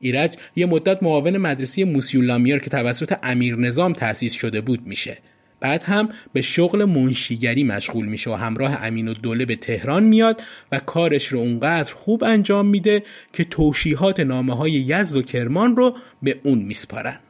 ایرج 0.00 0.34
یه 0.56 0.66
مدت 0.66 1.02
معاون 1.02 1.36
مدرسه 1.36 1.84
موسیولامیر 1.84 2.58
که 2.58 2.70
توسط 2.70 3.14
امیر 3.22 3.56
نظام 3.56 3.92
تأسیس 3.92 4.32
شده 4.32 4.60
بود 4.60 4.86
میشه 4.86 5.18
بعد 5.64 5.82
هم 5.82 6.08
به 6.32 6.42
شغل 6.42 6.84
منشیگری 6.84 7.64
مشغول 7.64 8.06
میشه 8.06 8.30
و 8.30 8.34
همراه 8.34 8.84
امین 8.84 9.08
و 9.08 9.14
دوله 9.14 9.44
به 9.44 9.56
تهران 9.56 10.04
میاد 10.04 10.42
و 10.72 10.78
کارش 10.78 11.26
رو 11.26 11.38
اونقدر 11.38 11.94
خوب 11.94 12.24
انجام 12.24 12.66
میده 12.66 13.02
که 13.32 13.44
توشیحات 13.44 14.20
نامه 14.20 14.56
های 14.56 14.72
یزد 14.72 15.16
و 15.16 15.22
کرمان 15.22 15.76
رو 15.76 15.96
به 16.22 16.40
اون 16.42 16.58
میسپارن. 16.58 17.20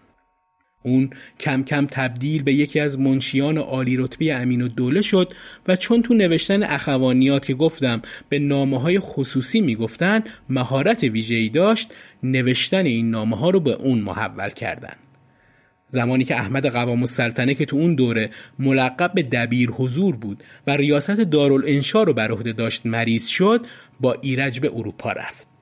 اون 0.82 1.10
کم 1.40 1.62
کم 1.62 1.86
تبدیل 1.86 2.42
به 2.42 2.54
یکی 2.54 2.80
از 2.80 2.98
منشیان 2.98 3.58
عالی 3.58 3.96
رتبه 3.96 4.34
امین 4.34 4.62
و 4.62 4.68
دوله 4.68 5.02
شد 5.02 5.32
و 5.68 5.76
چون 5.76 6.02
تو 6.02 6.14
نوشتن 6.14 6.62
اخوانیات 6.62 7.46
که 7.46 7.54
گفتم 7.54 8.02
به 8.28 8.38
نامه 8.38 8.80
های 8.80 9.00
خصوصی 9.00 9.60
می‌گفتن 9.60 10.22
مهارت 10.48 11.02
ویژه‌ای 11.02 11.48
داشت 11.48 11.94
نوشتن 12.22 12.86
این 12.86 13.10
نامه 13.10 13.36
ها 13.36 13.50
رو 13.50 13.60
به 13.60 13.72
اون 13.72 13.98
محول 13.98 14.50
کردن. 14.50 15.03
زمانی 15.94 16.24
که 16.24 16.34
احمد 16.34 16.66
قوام 16.66 17.00
السلطنه 17.00 17.54
که 17.54 17.64
تو 17.64 17.76
اون 17.76 17.94
دوره 17.94 18.30
ملقب 18.58 19.12
به 19.14 19.22
دبیر 19.22 19.70
حضور 19.70 20.16
بود 20.16 20.42
و 20.66 20.76
ریاست 20.76 21.10
دارالانشا 21.10 22.02
رو 22.02 22.12
بر 22.12 22.30
عهده 22.30 22.52
داشت 22.52 22.86
مریض 22.86 23.26
شد 23.26 23.66
با 24.00 24.16
ایرج 24.22 24.60
به 24.60 24.70
اروپا 24.74 25.12
رفت. 25.12 25.53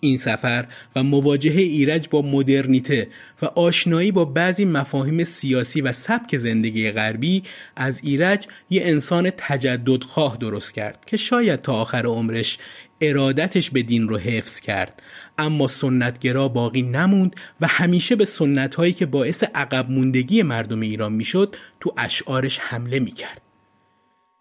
این 0.00 0.16
سفر 0.16 0.66
و 0.96 1.02
مواجهه 1.02 1.60
ایرج 1.60 2.08
با 2.08 2.22
مدرنیته 2.22 3.08
و 3.42 3.46
آشنایی 3.46 4.12
با 4.12 4.24
بعضی 4.24 4.64
مفاهیم 4.64 5.24
سیاسی 5.24 5.80
و 5.80 5.92
سبک 5.92 6.36
زندگی 6.36 6.90
غربی 6.90 7.42
از 7.76 8.00
ایرج 8.04 8.46
یه 8.70 8.82
انسان 8.84 9.30
تجددخواه 9.36 10.36
درست 10.36 10.74
کرد 10.74 11.04
که 11.06 11.16
شاید 11.16 11.60
تا 11.60 11.72
آخر 11.72 12.06
عمرش 12.06 12.58
ارادتش 13.00 13.70
به 13.70 13.82
دین 13.82 14.08
رو 14.08 14.18
حفظ 14.18 14.60
کرد. 14.60 15.02
اما 15.38 15.66
سنتگرا 15.66 16.48
باقی 16.48 16.82
نموند 16.82 17.36
و 17.60 17.66
همیشه 17.66 18.16
به 18.16 18.24
سنتهایی 18.24 18.92
که 18.92 19.06
باعث 19.06 19.44
عقب 19.54 19.90
موندگی 19.90 20.42
مردم 20.42 20.80
ایران 20.80 21.12
می‌شد 21.12 21.56
تو 21.80 21.94
اشعارش 21.98 22.58
حمله 22.58 22.98
می‌کرد. 22.98 23.49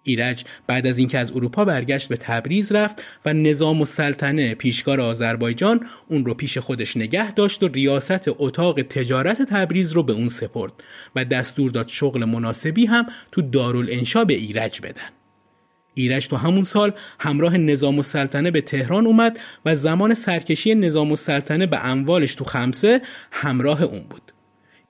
ایرج 0.10 0.44
بعد 0.68 0.88
از 0.88 1.00
اینکه 1.00 1.20
از 1.20 1.32
اروپا 1.32 1.66
برگشت 1.66 2.10
به 2.10 2.18
تبریز 2.18 2.72
رفت 2.72 3.04
و 3.26 3.34
نظام 3.34 3.80
السلطنه 3.80 4.56
پیشکار 4.56 5.02
آذربایجان 5.02 5.86
اون 6.08 6.26
رو 6.26 6.34
پیش 6.34 6.58
خودش 6.58 6.98
نگه 6.98 7.32
داشت 7.32 7.64
و 7.64 7.68
ریاست 7.68 8.24
اتاق 8.28 8.82
تجارت 8.82 9.42
تبریز 9.42 9.92
رو 9.92 10.04
به 10.04 10.14
اون 10.14 10.30
سپرد 10.30 10.74
و 11.16 11.26
دستور 11.26 11.72
داد 11.72 11.88
شغل 11.88 12.26
مناسبی 12.26 12.86
هم 12.86 13.06
تو 13.32 13.42
دارالانشا 13.42 14.26
به 14.26 14.34
ایرج 14.34 14.82
بدن 14.82 15.10
ایرج 15.94 16.28
تو 16.28 16.36
همون 16.36 16.64
سال 16.64 16.94
همراه 17.20 17.58
نظام 17.58 17.96
السلطنه 17.96 18.52
به 18.52 18.62
تهران 18.62 19.06
اومد 19.06 19.40
و 19.66 19.76
زمان 19.76 20.14
سرکشی 20.14 20.76
نظام 20.76 21.10
السلطنه 21.10 21.66
به 21.66 21.86
اموالش 21.86 22.36
تو 22.36 22.44
خمسه 22.44 23.02
همراه 23.32 23.84
اون 23.84 24.04
بود. 24.10 24.39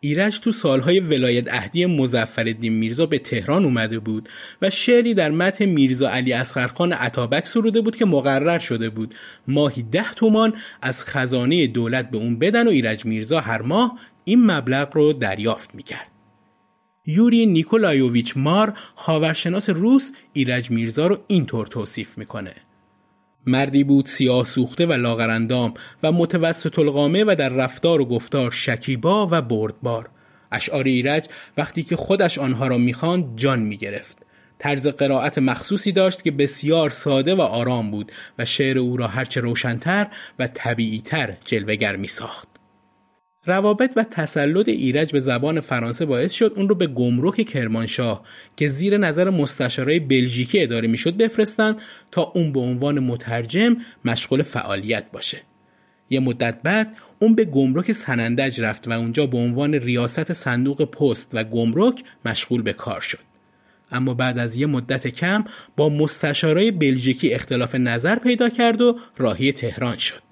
ایرج 0.01 0.39
تو 0.39 0.51
سالهای 0.51 0.99
ولایت 0.99 1.53
عهدی 1.53 1.85
مظفر 1.85 2.53
میرزا 2.59 3.05
به 3.05 3.19
تهران 3.19 3.65
اومده 3.65 3.99
بود 3.99 4.29
و 4.61 4.69
شعری 4.69 5.13
در 5.13 5.31
مدح 5.31 5.65
میرزا 5.65 6.09
علی 6.09 6.33
اصغرخان 6.33 6.93
اتابک 6.93 7.47
سروده 7.47 7.81
بود 7.81 7.95
که 7.95 8.05
مقرر 8.05 8.59
شده 8.59 8.89
بود 8.89 9.15
ماهی 9.47 9.83
ده 9.83 10.13
تومان 10.13 10.53
از 10.81 11.03
خزانه 11.03 11.67
دولت 11.67 12.09
به 12.09 12.17
اون 12.17 12.39
بدن 12.39 12.67
و 12.67 12.69
ایرج 12.69 13.05
میرزا 13.05 13.39
هر 13.39 13.61
ماه 13.61 13.99
این 14.23 14.45
مبلغ 14.45 14.89
رو 14.93 15.13
دریافت 15.13 15.75
می‌کرد. 15.75 16.11
یوری 17.05 17.45
نیکولایوویچ 17.45 18.37
مار 18.37 18.73
خاورشناس 18.95 19.69
روس 19.69 20.11
ایرج 20.33 20.71
میرزا 20.71 21.07
رو 21.07 21.17
اینطور 21.27 21.67
توصیف 21.67 22.17
می‌کنه. 22.17 22.55
مردی 23.45 23.83
بود 23.83 24.05
سیاه 24.05 24.45
سوخته 24.45 24.85
و 24.85 24.93
لاغرندام 24.93 25.73
و 26.03 26.11
متوسط 26.11 26.79
القامه 26.79 27.23
و 27.23 27.35
در 27.39 27.49
رفتار 27.49 28.01
و 28.01 28.05
گفتار 28.05 28.51
شکیبا 28.51 29.27
و 29.31 29.41
بردبار. 29.41 30.09
اشعار 30.51 30.83
ایرج 30.83 31.25
وقتی 31.57 31.83
که 31.83 31.95
خودش 31.95 32.37
آنها 32.37 32.67
را 32.67 32.77
می‌خواند 32.77 33.25
جان 33.35 33.59
می‌گرفت. 33.59 34.17
طرز 34.59 34.87
قرائت 34.87 35.37
مخصوصی 35.37 35.91
داشت 35.91 36.23
که 36.23 36.31
بسیار 36.31 36.89
ساده 36.89 37.35
و 37.35 37.41
آرام 37.41 37.91
بود 37.91 38.11
و 38.39 38.45
شعر 38.45 38.77
او 38.77 38.97
را 38.97 39.07
هرچه 39.07 39.41
روشنتر 39.41 40.07
و 40.39 40.47
طبیعیتر 40.47 41.37
جلوگر 41.45 41.95
می 41.95 42.07
ساخت. 42.07 42.48
روابط 43.45 43.93
و 43.95 44.03
تسلط 44.03 44.67
ایرج 44.67 45.11
به 45.11 45.19
زبان 45.19 45.59
فرانسه 45.59 46.05
باعث 46.05 46.33
شد 46.33 46.53
اون 46.55 46.69
رو 46.69 46.75
به 46.75 46.87
گمرک 46.87 47.41
کرمانشاه 47.41 48.23
که 48.57 48.67
زیر 48.67 48.97
نظر 48.97 49.29
مستشارای 49.29 49.99
بلژیکی 49.99 50.61
اداره 50.61 50.87
می‌شد 50.87 51.17
بفرستن 51.17 51.75
تا 52.11 52.21
اون 52.21 52.51
به 52.51 52.59
عنوان 52.59 52.99
مترجم 52.99 53.77
مشغول 54.05 54.43
فعالیت 54.43 55.11
باشه. 55.11 55.37
یه 56.09 56.19
مدت 56.19 56.61
بعد 56.63 56.95
اون 57.19 57.35
به 57.35 57.45
گمرک 57.45 57.91
سنندج 57.91 58.61
رفت 58.61 58.87
و 58.87 58.91
اونجا 58.91 59.25
به 59.25 59.37
عنوان 59.37 59.73
ریاست 59.73 60.33
صندوق 60.33 60.85
پست 60.85 61.31
و 61.33 61.43
گمرک 61.43 62.03
مشغول 62.25 62.61
به 62.61 62.73
کار 62.73 63.01
شد. 63.01 63.19
اما 63.91 64.13
بعد 64.13 64.39
از 64.39 64.57
یه 64.57 64.65
مدت 64.65 65.07
کم 65.07 65.43
با 65.77 65.89
مستشارای 65.89 66.71
بلژیکی 66.71 67.33
اختلاف 67.33 67.75
نظر 67.75 68.15
پیدا 68.15 68.49
کرد 68.49 68.81
و 68.81 68.99
راهی 69.17 69.53
تهران 69.53 69.97
شد. 69.97 70.28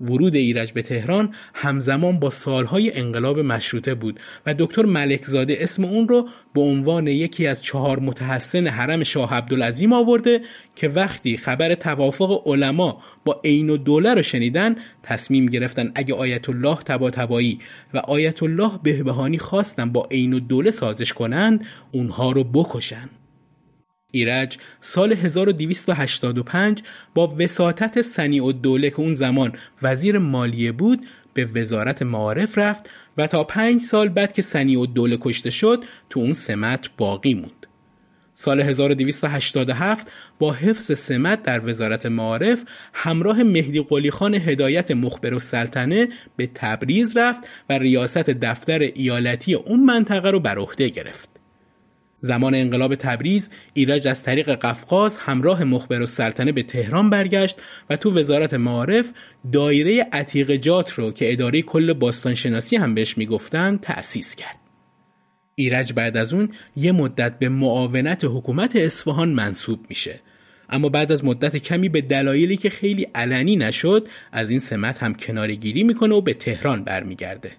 ورود 0.00 0.36
ایرج 0.36 0.72
به 0.72 0.82
تهران 0.82 1.34
همزمان 1.54 2.18
با 2.18 2.30
سالهای 2.30 2.98
انقلاب 2.98 3.38
مشروطه 3.38 3.94
بود 3.94 4.20
و 4.46 4.54
دکتر 4.58 4.82
ملکزاده 4.82 5.56
اسم 5.60 5.84
اون 5.84 6.08
رو 6.08 6.28
به 6.54 6.60
عنوان 6.60 7.06
یکی 7.06 7.46
از 7.46 7.62
چهار 7.62 7.98
متحسن 7.98 8.66
حرم 8.66 9.02
شاه 9.02 9.34
عبدالعظیم 9.34 9.92
آورده 9.92 10.40
که 10.76 10.88
وقتی 10.88 11.36
خبر 11.36 11.74
توافق 11.74 12.42
علما 12.46 13.02
با 13.24 13.40
عین 13.44 13.70
و 13.70 13.76
دوله 13.76 14.14
رو 14.14 14.22
شنیدن 14.22 14.76
تصمیم 15.02 15.46
گرفتن 15.46 15.92
اگه 15.94 16.14
آیت 16.14 16.48
الله 16.48 16.76
تبایی 17.10 17.58
و 17.94 17.98
آیت 17.98 18.42
الله 18.42 18.70
بهبهانی 18.82 19.38
خواستن 19.38 19.92
با 19.92 20.08
عین 20.10 20.32
و 20.32 20.40
دوله 20.40 20.70
سازش 20.70 21.12
کنن 21.12 21.60
اونها 21.92 22.32
رو 22.32 22.44
بکشن. 22.44 23.08
ایرج 24.10 24.58
سال 24.80 25.12
1285 25.12 26.82
با 27.14 27.34
وساطت 27.38 28.00
سنی 28.00 28.40
و 28.40 28.52
دوله 28.52 28.90
که 28.90 29.00
اون 29.00 29.14
زمان 29.14 29.52
وزیر 29.82 30.18
مالیه 30.18 30.72
بود 30.72 31.06
به 31.34 31.44
وزارت 31.44 32.02
معارف 32.02 32.58
رفت 32.58 32.90
و 33.18 33.26
تا 33.26 33.44
پنج 33.44 33.80
سال 33.80 34.08
بعد 34.08 34.32
که 34.32 34.42
سنی 34.42 34.76
و 34.76 34.86
دوله 34.86 35.18
کشته 35.20 35.50
شد 35.50 35.84
تو 36.10 36.20
اون 36.20 36.32
سمت 36.32 36.90
باقی 36.96 37.34
موند. 37.34 37.66
سال 38.34 38.60
1287 38.60 40.12
با 40.38 40.52
حفظ 40.52 40.98
سمت 40.98 41.42
در 41.42 41.68
وزارت 41.68 42.06
معارف 42.06 42.64
همراه 42.94 43.42
مهدی 43.42 43.80
قلی 43.80 44.10
خان 44.10 44.34
هدایت 44.34 44.90
مخبر 44.90 45.34
و 45.34 45.38
سلطنه 45.38 46.08
به 46.36 46.50
تبریز 46.54 47.16
رفت 47.16 47.42
و 47.70 47.78
ریاست 47.78 48.30
دفتر 48.30 48.78
ایالتی 48.78 49.54
اون 49.54 49.80
منطقه 49.80 50.30
رو 50.30 50.40
بر 50.40 50.58
عهده 50.58 50.88
گرفت. 50.88 51.39
زمان 52.20 52.54
انقلاب 52.54 52.94
تبریز 52.94 53.50
ایرج 53.74 54.08
از 54.08 54.22
طریق 54.22 54.50
قفقاز 54.50 55.18
همراه 55.18 55.64
مخبر 55.64 56.00
و 56.00 56.06
سلطنه 56.06 56.52
به 56.52 56.62
تهران 56.62 57.10
برگشت 57.10 57.58
و 57.90 57.96
تو 57.96 58.18
وزارت 58.18 58.54
معارف 58.54 59.12
دایره 59.52 60.06
عتیقجات 60.12 60.92
رو 60.92 61.12
که 61.12 61.32
اداره 61.32 61.62
کل 61.62 61.92
باستانشناسی 61.92 62.76
هم 62.76 62.94
بهش 62.94 63.18
می‌گفتن 63.18 63.78
تأسیس 63.82 64.34
کرد. 64.34 64.56
ایرج 65.54 65.92
بعد 65.92 66.16
از 66.16 66.34
اون 66.34 66.48
یه 66.76 66.92
مدت 66.92 67.38
به 67.38 67.48
معاونت 67.48 68.24
حکومت 68.24 68.76
اصفهان 68.76 69.28
منصوب 69.28 69.86
میشه 69.88 70.20
اما 70.70 70.88
بعد 70.88 71.12
از 71.12 71.24
مدت 71.24 71.56
کمی 71.56 71.88
به 71.88 72.00
دلایلی 72.00 72.56
که 72.56 72.70
خیلی 72.70 73.06
علنی 73.14 73.56
نشد 73.56 74.08
از 74.32 74.50
این 74.50 74.60
سمت 74.60 75.02
هم 75.02 75.14
کنارگیری 75.14 75.82
می‌کنه 75.82 76.14
و 76.14 76.20
به 76.20 76.34
تهران 76.34 76.84
برمیگرده. 76.84 77.52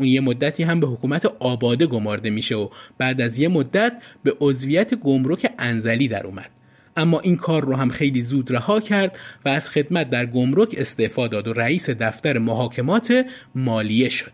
اون 0.00 0.08
یه 0.08 0.20
مدتی 0.20 0.62
هم 0.62 0.80
به 0.80 0.86
حکومت 0.86 1.26
آباده 1.26 1.86
گمارده 1.86 2.30
میشه 2.30 2.54
و 2.54 2.68
بعد 2.98 3.20
از 3.20 3.38
یه 3.38 3.48
مدت 3.48 4.02
به 4.22 4.36
عضویت 4.40 4.94
گمرک 4.94 5.52
انزلی 5.58 6.08
در 6.08 6.26
اومد 6.26 6.50
اما 6.96 7.20
این 7.20 7.36
کار 7.36 7.64
رو 7.64 7.76
هم 7.76 7.88
خیلی 7.88 8.22
زود 8.22 8.50
رها 8.50 8.80
کرد 8.80 9.18
و 9.44 9.48
از 9.48 9.70
خدمت 9.70 10.10
در 10.10 10.26
گمرک 10.26 10.74
استعفا 10.78 11.28
داد 11.28 11.48
و 11.48 11.52
رئیس 11.52 11.90
دفتر 11.90 12.38
محاکمات 12.38 13.26
مالیه 13.54 14.08
شد 14.08 14.32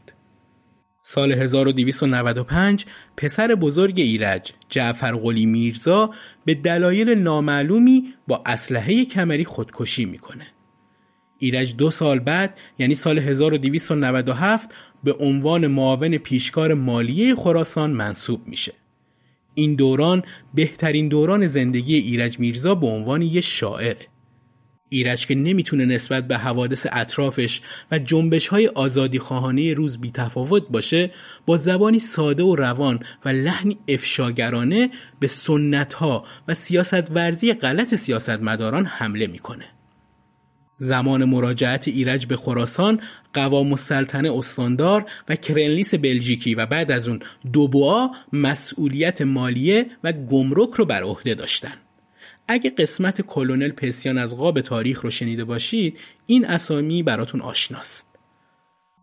سال 1.03 1.33
1295 1.33 2.85
پسر 3.17 3.55
بزرگ 3.55 4.01
ایرج 4.01 4.53
جعفر 4.69 5.13
قلی 5.13 5.47
میرزا 5.47 6.11
به 6.45 6.55
دلایل 6.55 7.15
نامعلومی 7.15 8.15
با 8.29 8.43
اسلحه 8.47 9.05
کمری 9.05 9.45
خودکشی 9.45 10.05
می‌کنه. 10.05 10.47
ایرج 11.39 11.77
دو 11.77 11.91
سال 11.91 12.19
بعد 12.19 12.59
یعنی 12.79 12.95
سال 12.95 13.19
1297 13.19 14.71
به 15.07 15.13
عنوان 15.13 15.67
معاون 15.67 16.19
پیشکار 16.19 16.75
مالیه 16.75 17.35
خراسان 17.35 17.91
منصوب 17.91 18.49
میشه. 18.49 18.73
این 19.55 19.75
دوران 19.75 20.23
بهترین 20.55 21.09
دوران 21.09 21.47
زندگی 21.47 21.95
ایرج 21.95 22.39
میرزا 22.39 22.75
به 22.75 22.87
عنوان 22.87 23.23
یه 23.23 23.41
شاعر. 23.41 23.97
ایرج 24.89 25.27
که 25.27 25.35
نمی‌تونه 25.35 25.85
نسبت 25.85 26.29
به 26.29 26.37
حوادث 26.37 26.87
اطرافش 26.93 27.61
و 27.91 27.99
جنبش 27.99 28.49
های 28.49 28.69
آزادی 28.69 29.19
خواهانه 29.19 29.75
روز 29.75 29.99
بی 29.99 30.11
تفاوت 30.11 30.69
باشه 30.71 31.11
با 31.47 31.57
زبانی 31.57 31.99
ساده 31.99 32.43
و 32.43 32.57
روان 32.57 33.01
و 33.25 33.29
لحنی 33.29 33.79
افشاگرانه 33.89 34.91
به 35.21 35.27
سنت 35.27 35.93
ها 35.93 36.25
و 36.49 36.55
سیاست 36.55 37.11
ورزی 37.11 37.53
غلط 37.53 37.95
سیاستمداران 37.95 38.87
حمله 38.87 39.27
می‌کنه. 39.27 39.65
زمان 40.77 41.25
مراجعت 41.25 41.89
ایرج 41.89 42.27
به 42.27 42.37
خراسان 42.37 43.01
قوام 43.35 43.71
السلطنه 43.71 44.39
استاندار 44.39 45.05
و 45.29 45.37
کرنلیس 45.37 45.95
بلژیکی 45.95 46.55
و 46.55 46.67
بعد 46.67 46.91
از 46.91 47.09
اون 47.09 47.21
دوبوا 47.53 48.11
مسئولیت 48.33 49.23
مالیه 49.23 49.87
و 50.05 50.13
گمرک 50.13 50.71
رو 50.75 50.85
بر 50.85 51.03
عهده 51.03 51.35
داشتن. 51.35 51.75
اگه 52.49 52.71
قسمت 52.71 53.21
کلونل 53.21 53.71
پسیان 53.71 54.19
از 54.19 54.37
قاب 54.37 54.61
تاریخ 54.61 55.01
رو 55.01 55.11
شنیده 55.11 55.45
باشید 55.45 55.99
این 56.27 56.47
اسامی 56.47 57.03
براتون 57.03 57.41
آشناست. 57.41 58.07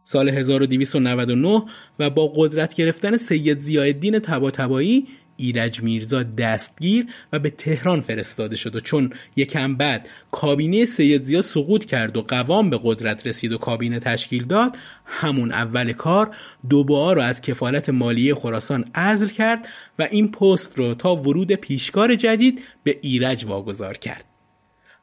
سال 0.04 0.30
1299 0.30 1.64
و 2.00 2.10
با 2.10 2.32
قدرت 2.36 2.76
گرفتن 2.76 3.18
سید 3.18 3.60
زیادین 3.60 4.20
تباتبایی 4.20 5.08
ایرج 5.38 5.82
میرزا 5.82 6.24
دستگیر 6.24 7.08
و 7.34 7.40
به 7.40 7.50
تهران 7.50 8.02
فرستاده 8.02 8.56
شد 8.56 8.76
و 8.76 8.80
چون 8.80 9.14
یکم 9.36 9.76
بعد 9.76 10.10
کابینه 10.32 10.86
سید 10.86 11.24
زیا 11.24 11.42
سقوط 11.42 11.86
کرد 11.86 12.18
و 12.18 12.22
قوام 12.22 12.70
به 12.70 12.80
قدرت 12.84 13.28
رسید 13.28 13.54
و 13.54 13.58
کابینه 13.58 14.00
تشکیل 14.00 14.44
داد 14.46 14.78
همون 15.06 15.52
اول 15.52 15.94
کار 15.94 16.36
دوباره 16.70 17.16
رو 17.16 17.22
از 17.22 17.42
کفالت 17.42 17.90
مالیه 17.90 18.36
خراسان 18.36 18.86
ازل 18.94 19.28
کرد 19.28 19.68
و 20.00 20.08
این 20.12 20.32
پست 20.32 20.78
رو 20.78 20.94
تا 20.94 21.16
ورود 21.16 21.52
پیشکار 21.52 22.16
جدید 22.16 22.64
به 22.84 23.00
ایرج 23.02 23.46
واگذار 23.46 23.98
کرد. 23.98 24.26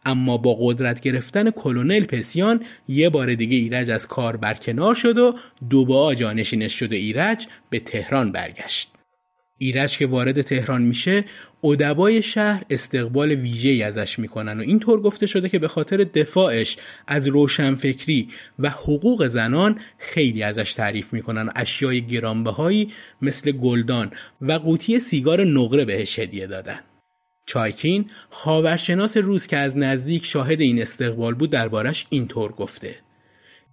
اما 0.07 0.37
با 0.39 0.57
قدرت 0.61 1.01
گرفتن 1.01 1.51
کلونل 1.51 2.05
پسیان 2.05 2.65
یه 2.89 3.11
بار 3.11 3.35
دیگه 3.35 3.57
ایرج 3.57 3.91
از 3.91 4.07
کار 4.07 4.37
برکنار 4.37 4.95
شد 4.95 5.19
و 5.19 5.35
دوباره 5.71 6.17
جانشینش 6.17 6.79
شد 6.79 6.93
و 6.93 6.95
ایرج 6.95 7.47
به 7.71 7.81
تهران 7.81 8.33
برگشت. 8.33 9.00
ایرج 9.63 9.99
که 9.99 10.07
وارد 10.07 10.43
تهران 10.43 10.83
میشه 10.83 11.25
ادبای 11.65 12.23
شهر 12.23 12.63
استقبال 12.71 13.31
ویژه‌ای 13.31 13.83
ازش 13.83 14.19
می‌کنن 14.19 14.59
و 14.59 14.63
اینطور 14.63 15.01
گفته 15.01 15.27
شده 15.27 15.49
که 15.49 15.59
به 15.59 15.69
خاطر 15.69 15.97
دفاعش 15.97 16.77
از 17.07 17.29
روشنفکری 17.29 18.29
و 18.59 18.71
حقوق 18.71 19.27
زنان 19.27 19.79
خیلی 19.99 20.43
ازش 20.43 20.75
تعریف 20.75 21.13
می‌کنن. 21.13 21.51
اشیای 21.57 22.03
گرانبهایی 22.07 22.93
مثل 23.23 23.53
گلدان 23.53 24.11
و 24.41 24.53
قوطی 24.53 24.99
سیگار 24.99 25.45
نقره 25.45 25.85
بهش 25.85 26.19
هدیه 26.19 26.47
دادن. 26.47 26.81
چایکین 27.47 28.07
خاورشناس 28.31 29.17
روز 29.17 29.47
که 29.47 29.57
از 29.57 29.77
نزدیک 29.77 30.25
شاهد 30.25 30.61
این 30.61 30.83
استقبال 30.83 31.35
بود 31.35 31.51
دربارش 31.51 32.07
اینطور 32.11 32.53
گفته. 32.53 32.95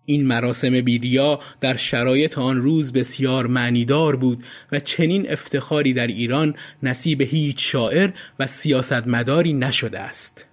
این 0.09 0.27
مراسم 0.27 0.81
بیریا 0.81 1.39
در 1.61 1.75
شرایط 1.75 2.37
آن 2.37 2.57
روز 2.57 2.93
بسیار 2.93 3.47
معنیدار 3.47 4.15
بود 4.15 4.43
و 4.71 4.79
چنین 4.79 5.31
افتخاری 5.31 5.93
در 5.93 6.07
ایران 6.07 6.55
نصیب 6.83 7.21
هیچ 7.21 7.71
شاعر 7.71 8.09
و 8.39 8.47
سیاستمداری 8.47 9.53
نشده 9.53 9.99
است. 9.99 10.45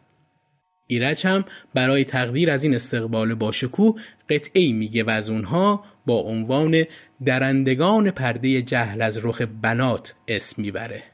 ایرج 0.87 1.27
هم 1.27 1.45
برای 1.75 2.05
تقدیر 2.05 2.51
از 2.51 2.65
این 2.65 2.75
استقبال 2.75 3.35
باشکوه 3.35 4.01
قطعی 4.29 4.73
میگه 4.73 5.05
و 5.05 5.11
از 5.11 5.31
اونها 5.31 5.85
با 6.07 6.21
عنوان 6.21 6.85
درندگان 7.25 8.11
پرده 8.11 8.63
جهل 8.63 9.03
از 9.03 9.25
رخ 9.25 9.43
بنات 9.63 10.15
اسم 10.29 10.63
می‌بره. 10.63 11.14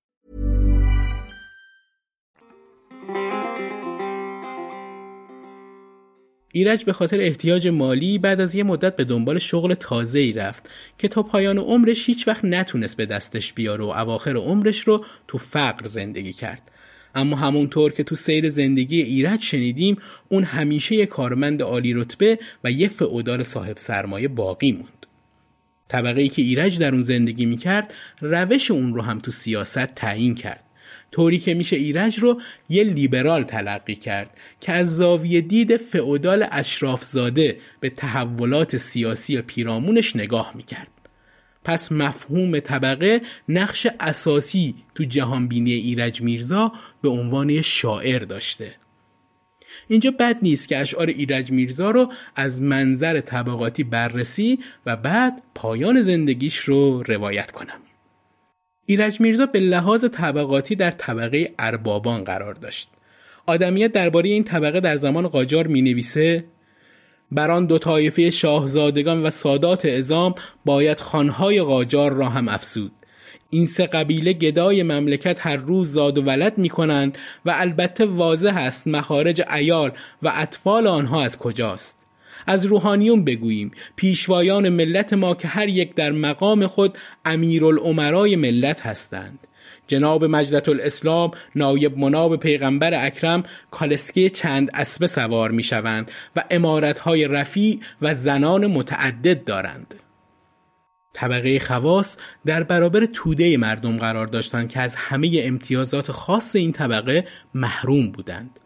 ایرج 6.51 6.85
به 6.85 6.93
خاطر 6.93 7.21
احتیاج 7.21 7.67
مالی 7.67 8.17
بعد 8.17 8.41
از 8.41 8.55
یه 8.55 8.63
مدت 8.63 8.95
به 8.95 9.03
دنبال 9.03 9.39
شغل 9.39 9.73
تازه 9.73 10.19
ای 10.19 10.33
رفت 10.33 10.69
که 10.97 11.07
تا 11.07 11.23
پایان 11.23 11.57
عمرش 11.57 12.05
هیچ 12.05 12.27
وقت 12.27 12.45
نتونست 12.45 12.97
به 12.97 13.05
دستش 13.05 13.53
بیاره 13.53 13.83
و 13.83 13.87
اواخر 13.87 14.35
عمرش 14.35 14.79
رو 14.79 15.05
تو 15.27 15.37
فقر 15.37 15.85
زندگی 15.85 16.33
کرد. 16.33 16.71
اما 17.15 17.35
همونطور 17.35 17.91
که 17.91 18.03
تو 18.03 18.15
سیر 18.15 18.49
زندگی 18.49 19.01
ایرج 19.01 19.41
شنیدیم 19.41 19.97
اون 20.29 20.43
همیشه 20.43 20.95
یه 20.95 21.05
کارمند 21.05 21.61
عالی 21.61 21.93
رتبه 21.93 22.39
و 22.63 22.71
یه 22.71 22.87
فعودال 22.87 23.43
صاحب 23.43 23.77
سرمایه 23.77 24.27
باقی 24.27 24.71
موند. 24.71 25.05
طبقه 25.87 26.21
ای 26.21 26.29
که 26.29 26.41
ایرج 26.41 26.79
در 26.79 26.93
اون 26.93 27.03
زندگی 27.03 27.45
می‌کرد 27.45 27.93
روش 28.21 28.71
اون 28.71 28.93
رو 28.93 29.01
هم 29.01 29.19
تو 29.19 29.31
سیاست 29.31 29.85
تعیین 29.85 30.35
کرد. 30.35 30.63
طوری 31.11 31.39
که 31.39 31.53
میشه 31.53 31.75
ایرج 31.75 32.19
رو 32.19 32.41
یه 32.69 32.83
لیبرال 32.83 33.43
تلقی 33.43 33.95
کرد 33.95 34.37
که 34.61 34.71
از 34.71 34.95
زاویه 34.95 35.41
دید 35.41 35.77
فعودال 35.77 36.47
اشرافزاده 36.51 37.57
به 37.79 37.89
تحولات 37.89 38.77
سیاسی 38.77 39.41
پیرامونش 39.41 40.15
نگاه 40.15 40.51
می‌کرد. 40.55 40.91
پس 41.63 41.91
مفهوم 41.91 42.59
طبقه 42.59 43.21
نقش 43.49 43.87
اساسی 43.99 44.75
تو 44.95 45.03
جهانبینی 45.03 45.71
ایرج 45.71 46.21
میرزا 46.21 46.71
به 47.01 47.09
عنوان 47.09 47.61
شاعر 47.61 48.19
داشته. 48.19 48.75
اینجا 49.87 50.11
بد 50.11 50.37
نیست 50.41 50.67
که 50.67 50.77
اشعار 50.77 51.07
ایرج 51.07 51.51
میرزا 51.51 51.91
رو 51.91 52.11
از 52.35 52.61
منظر 52.61 53.21
طبقاتی 53.21 53.83
بررسی 53.83 54.59
و 54.85 54.95
بعد 54.95 55.43
پایان 55.55 56.01
زندگیش 56.01 56.57
رو 56.57 57.03
روایت 57.03 57.51
کنم. 57.51 57.79
ایرج 58.91 59.21
میرزا 59.21 59.45
به 59.45 59.59
لحاظ 59.59 60.05
طبقاتی 60.05 60.75
در 60.75 60.91
طبقه 60.91 61.53
اربابان 61.59 62.23
قرار 62.23 62.53
داشت. 62.53 62.89
آدمیت 63.45 63.91
درباره 63.91 64.29
این 64.29 64.43
طبقه 64.43 64.79
در 64.79 64.95
زمان 64.95 65.27
قاجار 65.27 65.67
می 65.67 65.81
نویسه 65.81 66.43
بر 67.31 67.51
آن 67.51 67.65
دو 67.65 67.77
طایفه 67.77 68.29
شاهزادگان 68.29 69.23
و 69.23 69.29
سادات 69.29 69.85
ازام 69.85 70.35
باید 70.65 70.99
خانهای 70.99 71.61
قاجار 71.61 72.13
را 72.13 72.29
هم 72.29 72.49
افسود 72.49 72.91
این 73.49 73.65
سه 73.65 73.85
قبیله 73.85 74.33
گدای 74.33 74.83
مملکت 74.83 75.37
هر 75.47 75.55
روز 75.55 75.91
زاد 75.91 76.17
و 76.17 76.21
ولد 76.21 76.57
می 76.57 76.69
کنند 76.69 77.17
و 77.45 77.53
البته 77.55 78.05
واضح 78.05 78.57
است 78.57 78.87
مخارج 78.87 79.41
ایال 79.53 79.91
و 80.23 80.31
اطفال 80.35 80.87
آنها 80.87 81.23
از 81.23 81.37
کجاست 81.37 82.00
از 82.47 82.65
روحانیون 82.65 83.25
بگوییم. 83.25 83.71
پیشوایان 83.95 84.69
ملت 84.69 85.13
ما 85.13 85.35
که 85.35 85.47
هر 85.47 85.67
یک 85.69 85.95
در 85.95 86.11
مقام 86.11 86.67
خود 86.67 86.97
امیرالعمرای 87.25 88.35
ملت 88.35 88.81
هستند. 88.81 89.47
جناب 89.87 90.25
مجدت 90.25 90.69
الاسلام 90.69 91.31
نایب 91.55 91.97
مناب 91.97 92.35
پیغمبر 92.35 93.05
اکرم 93.05 93.43
کالسکه 93.71 94.29
چند 94.29 94.69
اسبه 94.73 95.07
سوار 95.07 95.51
می 95.51 95.63
شوند 95.63 96.11
و 96.35 96.43
امارتهای 96.51 97.27
رفیع 97.27 97.79
و 98.01 98.13
زنان 98.13 98.67
متعدد 98.67 99.43
دارند. 99.43 99.95
طبقه 101.13 101.59
خواص 101.59 102.17
در 102.45 102.63
برابر 102.63 103.05
توده 103.05 103.57
مردم 103.57 103.97
قرار 103.97 104.27
داشتند 104.27 104.69
که 104.69 104.79
از 104.79 104.95
همه 104.95 105.41
امتیازات 105.43 106.11
خاص 106.11 106.55
این 106.55 106.71
طبقه 106.71 107.25
محروم 107.53 108.11
بودند. 108.11 108.59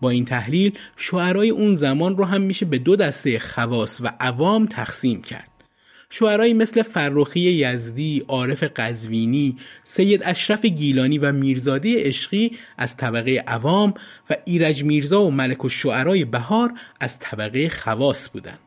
با 0.00 0.10
این 0.10 0.24
تحلیل 0.24 0.78
شعرای 0.96 1.50
اون 1.50 1.76
زمان 1.76 2.16
رو 2.16 2.24
هم 2.24 2.40
میشه 2.40 2.66
به 2.66 2.78
دو 2.78 2.96
دسته 2.96 3.38
خواص 3.38 4.00
و 4.00 4.12
عوام 4.20 4.66
تقسیم 4.66 5.22
کرد 5.22 5.50
شعرایی 6.10 6.54
مثل 6.54 6.82
فرخی 6.82 7.40
یزدی، 7.40 8.24
عارف 8.28 8.62
قزوینی، 8.62 9.56
سید 9.84 10.22
اشرف 10.24 10.64
گیلانی 10.64 11.18
و 11.18 11.32
میرزاده 11.32 12.04
عشقی 12.04 12.52
از 12.78 12.96
طبقه 12.96 13.44
عوام 13.46 13.94
و 14.30 14.36
ایرج 14.44 14.84
میرزا 14.84 15.22
و 15.22 15.30
ملک 15.30 15.64
و 15.64 15.68
شعرای 15.68 16.24
بهار 16.24 16.72
از 17.00 17.18
طبقه 17.18 17.68
خواص 17.68 18.30
بودند. 18.30 18.58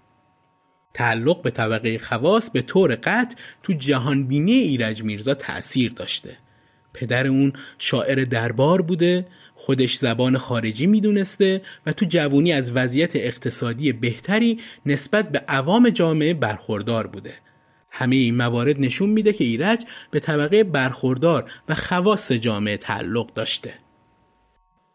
تعلق 0.94 1.42
به 1.42 1.52
طبقه 1.52 1.98
خواص 1.98 2.50
به 2.50 2.62
طور 2.62 2.96
قطع 2.96 3.36
تو 3.64 3.74
جهانبینی 3.74 4.52
ایرج 4.52 5.04
میرزا 5.04 5.34
تأثیر 5.34 5.92
داشته. 5.92 6.38
پدر 6.94 7.28
اون 7.28 7.54
شاعر 7.78 8.24
دربار 8.24 8.82
بوده 8.82 9.28
خودش 9.60 9.96
زبان 9.96 10.38
خارجی 10.38 10.88
می‌دونسته 10.88 11.62
و 11.86 11.92
تو 11.92 12.06
جوونی 12.10 12.54
از 12.54 12.72
وضعیت 12.72 13.16
اقتصادی 13.16 13.92
بهتری 13.92 14.60
نسبت 14.86 15.32
به 15.32 15.40
عوام 15.48 15.90
جامعه 15.90 16.34
برخوردار 16.34 17.08
بوده. 17.08 17.34
همه 17.92 18.16
این 18.16 18.36
موارد 18.36 18.80
نشون 18.80 19.10
میده 19.10 19.34
که 19.34 19.44
ایرج 19.44 19.86
به 20.12 20.20
طبقه 20.20 20.64
برخوردار 20.64 21.52
و 21.70 21.76
خواص 21.76 22.32
جامعه 22.32 22.78
تعلق 22.78 23.34
داشته. 23.34 23.74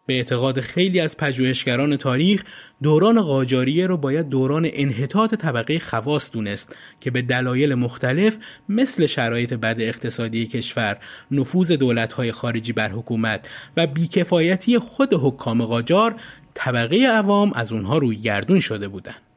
به 0.06 0.14
اعتقاد 0.14 0.60
خیلی 0.60 1.00
از 1.00 1.16
پژوهشگران 1.16 1.96
تاریخ 1.96 2.44
دوران 2.82 3.22
قاجاریه 3.22 3.86
رو 3.86 3.96
باید 3.96 4.28
دوران 4.28 4.68
انحطاط 4.72 5.34
طبقه 5.34 5.78
خواص 5.78 6.30
دونست 6.30 6.76
که 7.00 7.10
به 7.10 7.22
دلایل 7.22 7.74
مختلف 7.74 8.38
مثل 8.68 9.06
شرایط 9.06 9.54
بد 9.54 9.76
اقتصادی 9.80 10.46
کشور، 10.46 10.98
نفوذ 11.30 11.72
دولت‌های 11.72 12.32
خارجی 12.32 12.72
بر 12.72 12.88
حکومت 12.88 13.48
و 13.76 13.86
بیکفایتی 13.86 14.78
خود 14.78 15.14
حکام 15.14 15.64
قاجار 15.64 16.14
طبقه 16.54 17.06
عوام 17.06 17.52
از 17.52 17.72
اونها 17.72 17.98
روی 17.98 18.16
گردون 18.16 18.60
شده 18.60 18.88
بودند. 18.88 19.31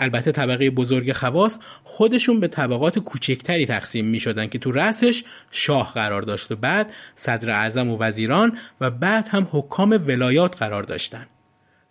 البته 0.00 0.32
طبقه 0.32 0.70
بزرگ 0.70 1.12
خواص 1.12 1.58
خودشون 1.84 2.40
به 2.40 2.48
طبقات 2.48 2.98
کوچکتری 2.98 3.66
تقسیم 3.66 4.04
می 4.04 4.20
شدن 4.20 4.46
که 4.46 4.58
تو 4.58 4.72
رأسش 4.72 5.24
شاه 5.50 5.92
قرار 5.94 6.22
داشت 6.22 6.52
و 6.52 6.56
بعد 6.56 6.92
صدر 7.14 7.50
اعظم 7.50 7.88
و 7.88 7.98
وزیران 7.98 8.58
و 8.80 8.90
بعد 8.90 9.28
هم 9.28 9.48
حکام 9.50 9.90
ولایات 10.06 10.56
قرار 10.56 10.82
داشتن. 10.82 11.26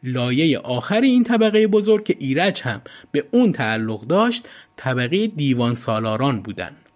لایه 0.04 0.60
آخر 0.60 1.02
این 1.02 1.24
طبقه 1.24 1.68
بزرگ 1.68 2.04
که 2.04 2.16
ایرج 2.20 2.62
هم 2.62 2.82
به 3.12 3.26
اون 3.32 3.52
تعلق 3.52 4.02
داشت 4.02 4.48
طبقه 4.76 5.28
دیوان 5.28 5.76
سالاران 5.76 6.42
بودند. 6.42 6.89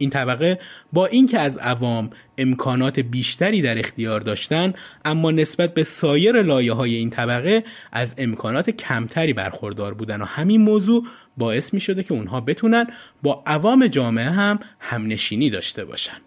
این 0.00 0.10
طبقه 0.10 0.58
با 0.92 1.06
اینکه 1.06 1.38
از 1.38 1.58
عوام 1.58 2.10
امکانات 2.38 3.00
بیشتری 3.00 3.62
در 3.62 3.78
اختیار 3.78 4.20
داشتند 4.20 4.74
اما 5.04 5.30
نسبت 5.30 5.74
به 5.74 5.84
سایر 5.84 6.42
لایه 6.42 6.72
های 6.72 6.94
این 6.94 7.10
طبقه 7.10 7.64
از 7.92 8.14
امکانات 8.18 8.70
کمتری 8.70 9.32
برخوردار 9.32 9.94
بودن. 9.94 10.22
و 10.22 10.24
همین 10.24 10.60
موضوع 10.62 11.06
باعث 11.36 11.74
می 11.74 11.80
شده 11.80 12.02
که 12.02 12.14
اونها 12.14 12.40
بتونن 12.40 12.86
با 13.22 13.42
عوام 13.46 13.86
جامعه 13.86 14.30
هم 14.30 14.58
همنشینی 14.80 15.50
داشته 15.50 15.84
باشن. 15.84 16.18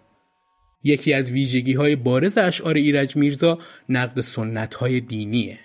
یکی 0.84 1.12
از 1.14 1.30
ویژگی 1.30 1.72
های 1.72 1.96
بارز 1.96 2.38
اشعار 2.38 2.74
ایرج 2.74 3.16
میرزا 3.16 3.58
نقد 3.88 4.20
سنت 4.20 4.74
های 4.74 5.00
دینیه. 5.00 5.58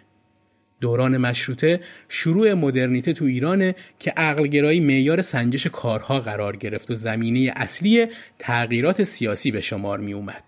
دوران 0.81 1.17
مشروطه 1.17 1.79
شروع 2.09 2.53
مدرنیته 2.53 3.13
تو 3.13 3.25
ایرانه 3.25 3.75
که 3.99 4.13
عقلگرایی 4.17 4.79
معیار 4.79 5.21
سنجش 5.21 5.67
کارها 5.67 6.19
قرار 6.19 6.55
گرفت 6.55 6.91
و 6.91 6.95
زمینه 6.95 7.53
اصلی 7.55 8.07
تغییرات 8.39 9.03
سیاسی 9.03 9.51
به 9.51 9.61
شمار 9.61 9.99
می 9.99 10.13
اومد. 10.13 10.43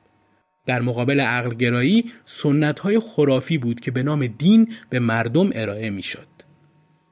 در 0.66 0.82
مقابل 0.82 1.20
عقلگرایی 1.20 2.12
سنت 2.26 2.80
های 2.80 3.00
خرافی 3.00 3.58
بود 3.58 3.80
که 3.80 3.92
به 3.92 4.04
نام 4.04 4.28
دین 4.28 4.74
به 4.90 5.00
مردم 5.00 5.50
ارائه 5.54 5.90
می 5.90 6.04
شد. 6.04 6.28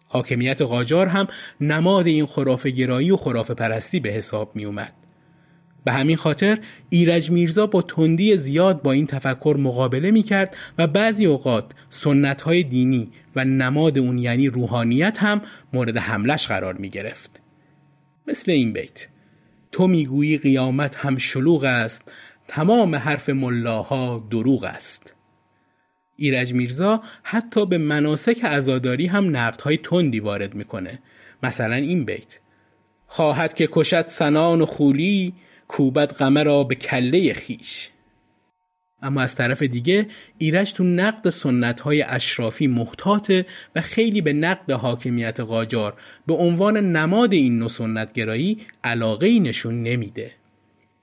حاکمیت 0.08 0.62
قاجار 0.62 1.08
هم 1.08 1.28
نماد 1.62 2.08
این 2.08 2.26
خرافه 2.26 2.70
گرایی 2.70 3.12
و 3.12 3.18
خرافه 3.18 3.54
پرستی 3.54 4.00
به 4.00 4.10
حساب 4.10 4.56
می 4.56 4.66
اومد. 4.66 4.94
به 5.90 5.94
همین 5.94 6.18
خاطر 6.18 6.60
ایرج 6.90 7.32
میرزا 7.32 7.68
با 7.68 7.82
تندی 7.82 8.38
زیاد 8.38 8.82
با 8.82 8.92
این 8.92 9.08
تفکر 9.08 9.56
مقابله 9.60 10.12
می 10.12 10.24
کرد 10.24 10.58
و 10.78 10.88
بعضی 10.88 11.26
اوقات 11.26 11.72
سنت 11.90 12.42
های 12.42 12.64
دینی 12.64 13.12
و 13.36 13.46
نماد 13.46 13.98
اون 13.98 14.18
یعنی 14.18 14.48
روحانیت 14.48 15.18
هم 15.20 15.42
مورد 15.74 15.98
حملش 15.98 16.48
قرار 16.48 16.74
می 16.74 16.90
گرفت. 16.90 17.42
مثل 18.28 18.52
این 18.52 18.74
بیت 18.74 19.08
تو 19.72 19.88
می‌گویی 19.88 20.38
قیامت 20.38 20.96
هم 20.96 21.18
شلوغ 21.18 21.64
است 21.64 22.12
تمام 22.48 22.96
حرف 22.96 23.30
ملاها 23.30 24.28
دروغ 24.32 24.64
است 24.64 25.16
ایرج 26.16 26.54
میرزا 26.54 27.02
حتی 27.24 27.66
به 27.66 27.78
مناسک 27.78 28.40
ازاداری 28.44 29.08
هم 29.08 29.38
نقدهای 29.38 29.78
تندی 29.78 30.20
وارد 30.20 30.56
می‌کنه 30.56 31.00
مثلا 31.44 31.76
این 31.76 32.06
بیت 32.06 32.40
خواهد 33.08 33.54
که 33.54 33.70
کشد 33.72 34.08
سنان 34.08 34.62
و 34.62 34.66
خولی 34.66 35.34
کوبت 35.70 36.14
قمه 36.14 36.44
را 36.44 36.64
به 36.64 36.76
کله 36.76 37.34
خیش 37.34 37.90
اما 39.02 39.22
از 39.22 39.36
طرف 39.36 39.64
دیگه 39.64 40.08
ایرج 40.38 40.74
تو 40.74 40.84
نقد 40.84 41.30
سنت 41.30 41.80
های 41.80 42.02
اشرافی 42.02 42.68
محتاطه 42.68 43.46
و 43.76 43.82
خیلی 43.82 44.22
به 44.22 44.34
نقد 44.34 44.72
حاکمیت 44.72 45.40
قاجار 45.40 45.94
به 46.28 46.34
عنوان 46.34 46.78
نماد 46.78 47.34
این 47.34 47.60
نوع 47.60 47.70
سنتگرایی 47.70 48.58
علاقه 48.84 49.28
ای 49.28 49.40
نشون 49.40 49.84
نمیده. 49.84 50.32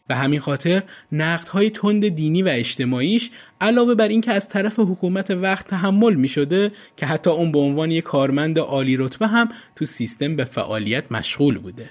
به 0.09 0.14
همین 0.14 0.40
خاطر 0.40 0.83
نقد 1.12 1.48
های 1.48 1.70
تند 1.70 2.09
دینی 2.09 2.42
و 2.42 2.48
اجتماعیش 2.48 3.31
علاوه 3.61 3.94
بر 3.94 4.09
اینکه 4.09 4.33
از 4.33 4.48
طرف 4.48 4.79
حکومت 4.79 5.31
وقت 5.31 5.66
تحمل 5.66 6.14
می 6.14 6.29
شده 6.29 6.72
که 6.96 7.07
حتی 7.07 7.31
اون 7.31 7.52
به 7.52 7.59
عنوان 7.59 7.90
یک 7.90 8.05
کارمند 8.05 8.59
عالی 8.59 8.96
رتبه 8.96 9.26
هم 9.26 9.48
تو 9.76 9.85
سیستم 9.85 10.37
به 10.37 10.44
فعالیت 10.44 11.12
مشغول 11.12 11.59
بوده. 11.59 11.90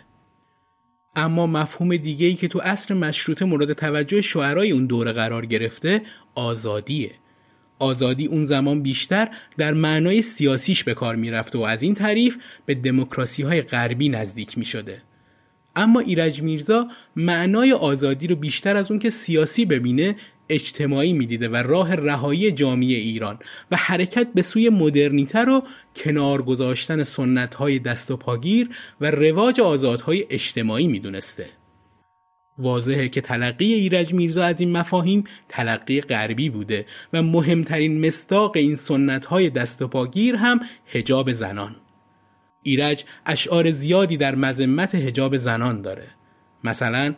اما 1.16 1.48
مفهوم 1.48 1.98
دیگه 1.98 2.28
ای 2.28 2.34
که 2.34 2.48
تو 2.48 2.60
عصر 2.60 2.94
مشروطه 2.94 3.46
مورد 3.46 3.74
توجه 3.74 4.22
شعرای 4.22 4.72
اون 4.72 4.86
دوره 4.86 5.12
قرار 5.12 5.46
گرفته 5.46 6.02
آزادیه 6.36 7.12
آزادی 7.80 8.26
اون 8.26 8.46
زمان 8.46 8.82
بیشتر 8.82 9.28
در 9.58 9.74
معنای 9.74 10.22
سیاسیش 10.22 10.84
به 10.84 10.94
کار 10.94 11.16
می‌رفته 11.16 11.58
و 11.58 11.62
از 11.62 11.84
این 11.84 11.94
تعریف 11.94 12.38
به 12.66 12.76
دموکراسی 12.76 13.44
های 13.44 13.62
غربی 13.62 14.10
نزدیک 14.10 14.58
می 14.58 14.66
شده. 14.66 15.02
اما 15.76 16.00
ایرج 16.00 16.42
میرزا 16.42 16.88
معنای 17.16 17.74
آزادی 17.74 18.28
رو 18.28 18.36
بیشتر 18.36 18.78
از 18.78 18.92
اون 18.92 19.00
که 19.00 19.10
سیاسی 19.10 19.66
ببینه 19.66 20.16
اجتماعی 20.50 21.14
می‌دیده 21.14 21.50
و 21.50 21.56
راه 21.56 21.96
رهایی 21.96 22.52
جامعه 22.52 22.96
ایران 22.96 23.40
و 23.72 23.76
حرکت 23.76 24.28
به 24.36 24.42
سوی 24.42 24.70
مدرنیته 24.70 25.40
رو 25.40 25.64
کنار 25.96 26.42
گذاشتن 26.42 27.04
سنت 27.04 27.56
های 27.56 27.80
دست 27.80 28.12
و 28.12 28.18
پاگیر 28.18 28.70
و 29.02 29.12
رواج 29.12 29.60
آزادهای 29.60 30.26
اجتماعی 30.30 30.88
می‌دونسته. 30.88 31.50
واضحه 32.58 33.10
که 33.10 33.22
تلقی 33.22 33.74
ایرج 33.74 34.14
میرزا 34.14 34.46
از 34.46 34.62
این 34.62 34.72
مفاهیم 34.72 35.24
تلقی 35.50 36.02
غربی 36.02 36.50
بوده 36.50 36.86
و 37.14 37.24
مهمترین 37.24 38.08
مصداق 38.08 38.58
این 38.58 38.76
سنت 38.76 39.26
های 39.26 39.50
دست 39.50 39.82
و 39.82 39.88
پاگیر 39.88 40.36
هم 40.36 40.60
هجاب 40.88 41.32
زنان. 41.32 41.76
ایرج 42.64 43.06
اشعار 43.26 43.72
زیادی 43.72 44.18
در 44.18 44.36
مذمت 44.36 44.96
هجاب 44.96 45.38
زنان 45.38 45.82
داره. 45.82 46.08
مثلا 46.64 47.16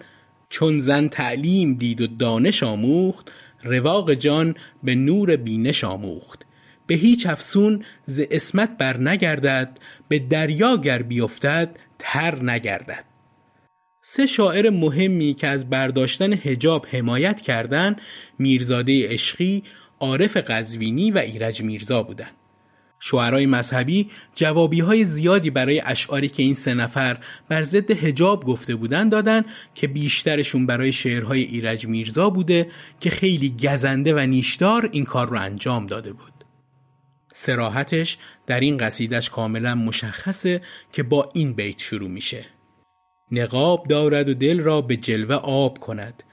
چون 0.49 0.79
زن 0.79 1.07
تعلیم 1.07 1.73
دید 1.73 2.01
و 2.01 2.07
دانش 2.07 2.63
آموخت 2.63 3.31
رواق 3.63 4.13
جان 4.13 4.55
به 4.83 4.95
نور 4.95 5.36
بینش 5.36 5.83
آموخت. 5.83 6.45
به 6.88 6.95
هیچ 6.95 7.27
افسون 7.27 7.83
ز 8.05 8.21
اسمت 8.31 8.77
بر 8.77 8.97
نگردد 8.97 9.79
به 10.07 10.19
دریا 10.19 10.77
گر 10.77 11.01
بیفتد 11.01 11.79
تر 11.99 12.43
نگردد. 12.43 13.05
سه 14.01 14.25
شاعر 14.25 14.69
مهمی 14.69 15.33
که 15.33 15.47
از 15.47 15.69
برداشتن 15.69 16.33
هجاب 16.33 16.88
حمایت 16.91 17.41
کردند 17.41 18.01
میرزاده 18.39 19.10
عشقی 19.10 19.63
عارف 19.99 20.38
قزوینی 20.38 21.12
و 21.12 21.17
ایرج 21.17 21.62
میرزا 21.62 22.03
بودند. 22.03 22.36
شعرهای 22.99 23.45
مذهبی 23.45 24.10
جوابی 24.36 24.79
های 24.79 25.05
زیادی 25.05 25.49
برای 25.49 25.81
اشعاری 25.86 26.29
که 26.29 26.43
این 26.43 26.53
سه 26.53 26.73
نفر 26.73 27.17
بر 27.49 27.63
ضد 27.63 27.91
هجاب 27.91 28.45
گفته 28.45 28.75
بودن 28.75 29.10
دادن 29.10 29.43
که 29.75 29.88
بیشترشون 29.88 30.65
برای 30.65 30.91
شعرهای 30.91 31.41
ایرج 31.41 31.88
میرزا 31.88 32.29
بوده 32.29 32.71
که 32.99 33.10
خیلی 33.10 33.55
گزنده 33.63 34.13
و 34.13 34.19
نیشدار 34.19 34.89
این 34.91 35.05
کار 35.05 35.29
رو 35.29 35.39
انجام 35.39 35.86
داده 35.86 36.13
بود. 36.13 36.33
سراحتش 37.33 38.17
در 38.47 38.60
این 38.60 38.77
قصیدش 38.77 39.29
کاملا 39.29 39.75
مشخصه 39.75 40.62
که 40.91 41.03
با 41.03 41.29
این 41.33 41.53
بیت 41.53 41.79
شروع 41.79 42.10
میشه. 42.10 42.45
نقاب 43.31 43.88
دارد 43.88 44.29
و 44.29 44.33
دل 44.33 44.60
را 44.60 44.81
به 44.81 44.95
جلوه 44.95 45.36
آب 45.36 45.79
کند 45.79 46.23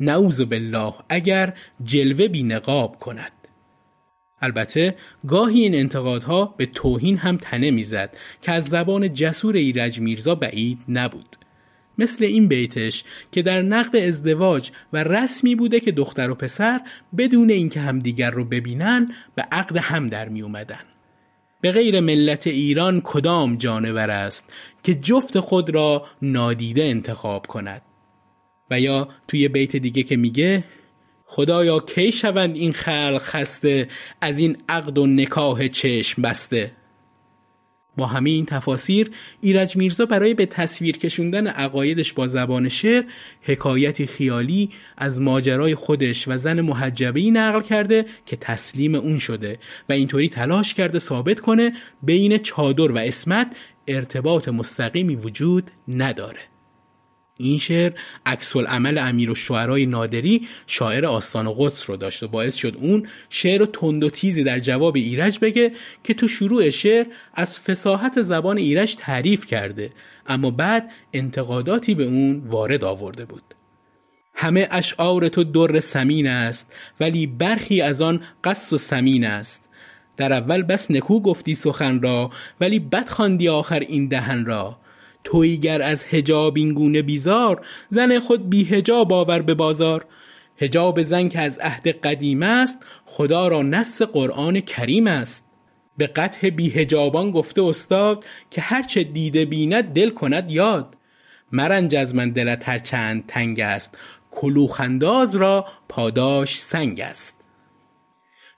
نعوذ 0.00 0.40
بالله 0.40 0.94
اگر 1.08 1.54
جلوه 1.84 2.28
بی 2.28 2.42
نقاب 2.42 2.98
کند 2.98 3.32
البته 4.40 4.96
گاهی 5.26 5.60
این 5.60 5.74
انتقادها 5.74 6.54
به 6.56 6.66
توهین 6.66 7.16
هم 7.16 7.36
تنه 7.36 7.70
می‌زد 7.70 8.16
که 8.42 8.52
از 8.52 8.64
زبان 8.64 9.14
جسور 9.14 9.54
ایرج 9.54 10.00
میرزا 10.00 10.34
بعید 10.34 10.78
نبود 10.88 11.36
مثل 11.98 12.24
این 12.24 12.48
بیتش 12.48 13.04
که 13.32 13.42
در 13.42 13.62
نقد 13.62 13.96
ازدواج 13.96 14.70
و 14.92 15.04
رسمی 15.04 15.54
بوده 15.54 15.80
که 15.80 15.92
دختر 15.92 16.30
و 16.30 16.34
پسر 16.34 16.80
بدون 17.18 17.50
اینکه 17.50 17.80
همدیگر 17.80 18.30
رو 18.30 18.44
ببینن 18.44 19.12
به 19.34 19.42
عقد 19.52 19.76
هم 19.76 20.08
در 20.08 20.28
می 20.28 20.42
اومدن. 20.42 20.84
به 21.60 21.72
غیر 21.72 22.00
ملت 22.00 22.46
ایران 22.46 23.00
کدام 23.04 23.56
جانور 23.56 24.10
است 24.10 24.52
که 24.82 24.94
جفت 24.94 25.40
خود 25.40 25.70
را 25.70 26.06
نادیده 26.22 26.84
انتخاب 26.84 27.46
کند 27.46 27.82
و 28.70 28.80
یا 28.80 29.08
توی 29.28 29.48
بیت 29.48 29.76
دیگه 29.76 30.02
که 30.02 30.16
میگه 30.16 30.64
خدایا 31.26 31.80
کی 31.80 32.12
شوند 32.12 32.56
این 32.56 32.72
خلق 32.72 33.22
خسته 33.22 33.88
از 34.20 34.38
این 34.38 34.56
عقد 34.68 34.98
و 34.98 35.06
نکاه 35.06 35.68
چشم 35.68 36.22
بسته؟ 36.22 36.72
با 37.96 38.06
همه 38.06 38.30
این 38.30 38.46
تفاسیر 38.46 39.10
ایرج 39.40 39.76
میرزا 39.76 40.06
برای 40.06 40.34
به 40.34 40.46
تصویر 40.46 40.98
کشوندن 40.98 41.46
عقایدش 41.46 42.12
با 42.12 42.26
زبان 42.26 42.68
شعر 42.68 43.04
حکایتی 43.42 44.06
خیالی 44.06 44.70
از 44.98 45.20
ماجرای 45.20 45.74
خودش 45.74 46.28
و 46.28 46.36
زن 46.36 46.60
محجبه 46.60 47.30
نقل 47.30 47.62
کرده 47.62 48.06
که 48.26 48.36
تسلیم 48.36 48.94
اون 48.94 49.18
شده 49.18 49.58
و 49.88 49.92
اینطوری 49.92 50.28
تلاش 50.28 50.74
کرده 50.74 50.98
ثابت 50.98 51.40
کنه 51.40 51.72
بین 52.02 52.38
چادر 52.38 52.92
و 52.92 52.98
اسمت 52.98 53.56
ارتباط 53.88 54.48
مستقیمی 54.48 55.16
وجود 55.16 55.70
نداره. 55.88 56.53
این 57.36 57.58
شعر 57.58 57.92
عکس 58.26 58.56
عمل 58.56 58.98
امیر 58.98 59.30
و 59.30 59.34
شعرهای 59.34 59.86
نادری 59.86 60.48
شاعر 60.66 61.06
آستان 61.06 61.46
و 61.46 61.54
قدس 61.58 61.90
رو 61.90 61.96
داشت 61.96 62.22
و 62.22 62.28
باعث 62.28 62.56
شد 62.56 62.76
اون 62.76 63.06
شعر 63.30 63.64
تند 63.64 64.04
و 64.04 64.10
تیزی 64.10 64.44
در 64.44 64.58
جواب 64.58 64.96
ایرج 64.96 65.38
بگه 65.38 65.72
که 66.04 66.14
تو 66.14 66.28
شروع 66.28 66.70
شعر 66.70 67.06
از 67.34 67.60
فساحت 67.60 68.22
زبان 68.22 68.58
ایرج 68.58 68.96
تعریف 68.96 69.46
کرده. 69.46 69.92
اما 70.26 70.50
بعد 70.50 70.90
انتقاداتی 71.12 71.94
به 71.94 72.04
اون 72.04 72.42
وارد 72.46 72.84
آورده 72.84 73.24
بود. 73.24 73.54
همه 74.34 74.68
اشعار 74.70 75.28
تو 75.28 75.44
در 75.44 75.80
سمین 75.80 76.26
است 76.26 76.72
ولی 77.00 77.26
برخی 77.26 77.80
از 77.80 78.02
آن 78.02 78.20
قصد 78.44 78.72
و 78.72 78.78
سمین 78.78 79.24
است. 79.24 79.68
در 80.16 80.32
اول 80.32 80.62
بس 80.62 80.90
نکو 80.90 81.20
گفتی 81.20 81.54
سخن 81.54 82.02
را 82.02 82.30
ولی 82.60 82.78
بد 82.78 83.08
خواندی 83.08 83.48
آخر 83.48 83.80
این 83.80 84.08
دهن 84.08 84.44
را. 84.44 84.83
تویگر 85.24 85.82
از 85.82 86.04
هجاب 86.04 86.56
این 86.56 86.74
گونه 86.74 87.02
بیزار 87.02 87.66
زن 87.88 88.18
خود 88.18 88.50
بی 88.50 88.64
هجاب 88.64 89.12
آور 89.12 89.42
به 89.42 89.54
بازار. 89.54 90.06
هجاب 90.56 91.02
زن 91.02 91.28
که 91.28 91.40
از 91.40 91.58
عهد 91.58 91.88
قدیم 91.88 92.42
است 92.42 92.86
خدا 93.06 93.48
را 93.48 93.62
نص 93.62 94.02
قرآن 94.02 94.60
کریم 94.60 95.06
است. 95.06 95.46
به 95.96 96.06
قطع 96.06 96.50
بی 96.50 96.70
هجابان 96.70 97.30
گفته 97.30 97.62
استاد 97.62 98.24
که 98.50 98.60
هرچه 98.60 99.04
دیده 99.04 99.44
بیند 99.44 99.84
دل 99.84 100.10
کند 100.10 100.50
یاد. 100.50 100.96
مرنج 101.52 101.94
از 101.94 102.14
من 102.14 102.30
دلت 102.30 102.68
هر 102.68 102.78
چند 102.78 103.24
تنگ 103.26 103.60
است 103.60 103.98
کلوخنداز 104.30 105.36
را 105.36 105.66
پاداش 105.88 106.58
سنگ 106.58 107.00
است. 107.00 107.43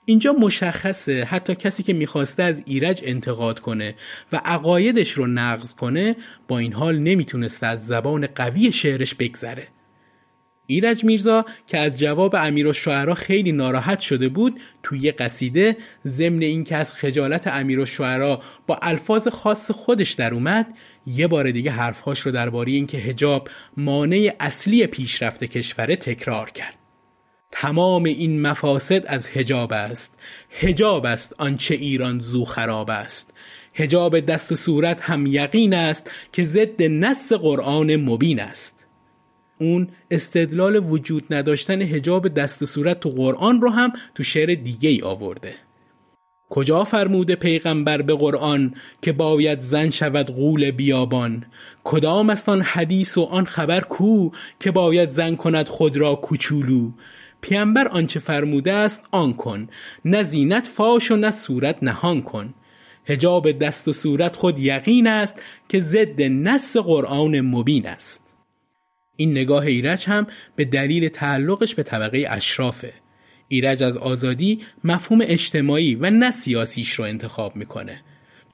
اینجا 0.09 0.33
مشخصه 0.33 1.23
حتی 1.23 1.55
کسی 1.55 1.83
که 1.83 1.93
می‌خواسته 1.93 2.43
از 2.43 2.63
ایرج 2.65 3.01
انتقاد 3.03 3.59
کنه 3.59 3.95
و 4.31 4.41
عقایدش 4.45 5.11
رو 5.11 5.27
نقض 5.27 5.73
کنه 5.73 6.15
با 6.47 6.57
این 6.57 6.73
حال 6.73 6.99
نمی‌تونسته 6.99 7.67
از 7.67 7.87
زبان 7.87 8.27
قوی 8.27 8.71
شعرش 8.71 9.15
بگذره. 9.15 9.67
ایرج 10.67 11.03
میرزا 11.03 11.45
که 11.67 11.77
از 11.77 11.99
جواب 11.99 12.35
امیر 12.35 12.67
و 12.67 13.13
خیلی 13.13 13.51
ناراحت 13.51 13.99
شده 13.99 14.29
بود 14.29 14.59
توی 14.83 14.99
یه 14.99 15.11
قصیده 15.11 15.77
ضمن 16.05 16.41
اینکه 16.41 16.75
از 16.75 16.93
خجالت 16.93 17.47
امیر 17.47 17.79
و 17.79 17.85
با 18.67 18.79
الفاظ 18.81 19.27
خاص 19.27 19.71
خودش 19.71 20.11
در 20.11 20.33
اومد 20.33 20.73
یه 21.07 21.27
بار 21.27 21.51
دیگه 21.51 21.71
حرفهاش 21.71 22.19
رو 22.19 22.31
درباره 22.31 22.71
اینکه 22.71 22.97
هجاب 22.97 23.49
مانع 23.77 24.35
اصلی 24.39 24.87
پیشرفت 24.87 25.43
کشوره 25.43 25.95
تکرار 25.95 26.49
کرد. 26.49 26.86
تمام 27.51 28.03
این 28.03 28.41
مفاسد 28.41 29.03
از 29.07 29.27
هجاب 29.27 29.73
است. 29.73 30.13
هجاب 30.59 31.05
است 31.05 31.35
آنچه 31.37 31.75
ایران 31.75 32.19
زو 32.19 32.45
خراب 32.45 32.89
است. 32.89 33.33
هجاب 33.73 34.19
دست 34.19 34.51
و 34.51 34.55
صورت 34.55 35.01
هم 35.01 35.25
یقین 35.25 35.73
است 35.73 36.11
که 36.31 36.43
ضد 36.43 36.83
نص 36.83 37.33
قرآن 37.33 37.95
مبین 37.95 38.39
است. 38.39 38.85
اون 39.59 39.87
استدلال 40.11 40.75
وجود 40.75 41.23
نداشتن 41.33 41.81
هجاب 41.81 42.27
دست 42.27 42.63
و 42.63 42.65
صورت 42.65 42.99
تو 42.99 43.09
قرآن 43.09 43.61
رو 43.61 43.69
هم 43.69 43.93
تو 44.15 44.23
شعر 44.23 44.55
دیگه 44.55 44.89
ای 44.89 45.01
آورده. 45.01 45.53
کجا 46.49 46.83
فرموده 46.83 47.35
پیغمبر 47.35 48.01
به 48.01 48.15
قرآن 48.15 48.73
که 49.01 49.11
باید 49.11 49.61
زن 49.61 49.89
شود 49.89 50.29
قول 50.29 50.71
بیابان؟ 50.71 51.45
کدام 51.83 52.29
است 52.29 52.49
آن 52.49 52.61
حدیث 52.61 53.17
و 53.17 53.23
آن 53.23 53.45
خبر 53.45 53.81
کو 53.81 54.29
که 54.59 54.71
باید 54.71 55.11
زن 55.11 55.35
کند 55.35 55.67
خود 55.67 55.97
را 55.97 56.15
کوچولو؟ 56.15 56.91
پیامبر 57.41 57.87
آنچه 57.87 58.19
فرموده 58.19 58.73
است 58.73 59.03
آن 59.11 59.33
کن 59.33 59.67
نه 60.05 60.23
زینت 60.23 60.67
فاش 60.67 61.11
و 61.11 61.15
نه 61.15 61.31
صورت 61.31 61.83
نهان 61.83 62.21
کن. 62.21 62.53
هجاب 63.05 63.51
دست 63.51 63.87
و 63.87 63.93
صورت 63.93 64.35
خود 64.35 64.59
یقین 64.59 65.07
است 65.07 65.41
که 65.69 65.79
ضد 65.79 66.21
نص 66.21 66.77
قرآن 66.77 67.41
مبین 67.41 67.87
است. 67.87 68.23
این 69.15 69.31
نگاه 69.31 69.63
ایرج 69.63 70.05
هم 70.09 70.27
به 70.55 70.65
دلیل 70.65 71.09
تعلقش 71.09 71.75
به 71.75 71.83
طبقه 71.83 72.25
اشرافه. 72.29 72.93
ایرج 73.47 73.83
از 73.83 73.97
آزادی 73.97 74.59
مفهوم 74.83 75.19
اجتماعی 75.23 75.95
و 75.95 76.09
نه 76.09 76.31
سیاسیش 76.31 76.93
رو 76.93 77.05
انتخاب 77.05 77.55
می‌کنه. 77.55 78.01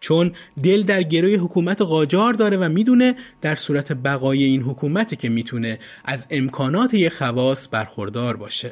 چون 0.03 0.31
دل 0.63 0.83
در 0.83 1.03
گروی 1.03 1.35
حکومت 1.35 1.81
قاجار 1.81 2.33
داره 2.33 2.57
و 2.57 2.69
می‌دونه 2.69 3.15
در 3.41 3.55
صورت 3.55 3.91
بقای 3.91 4.43
این 4.43 4.61
حکومتی 4.61 5.15
که 5.15 5.29
می‌تونه 5.29 5.79
از 6.05 6.27
امکانات 6.29 6.93
یک 6.93 7.13
خواص 7.13 7.67
برخوردار 7.71 8.37
باشه. 8.37 8.71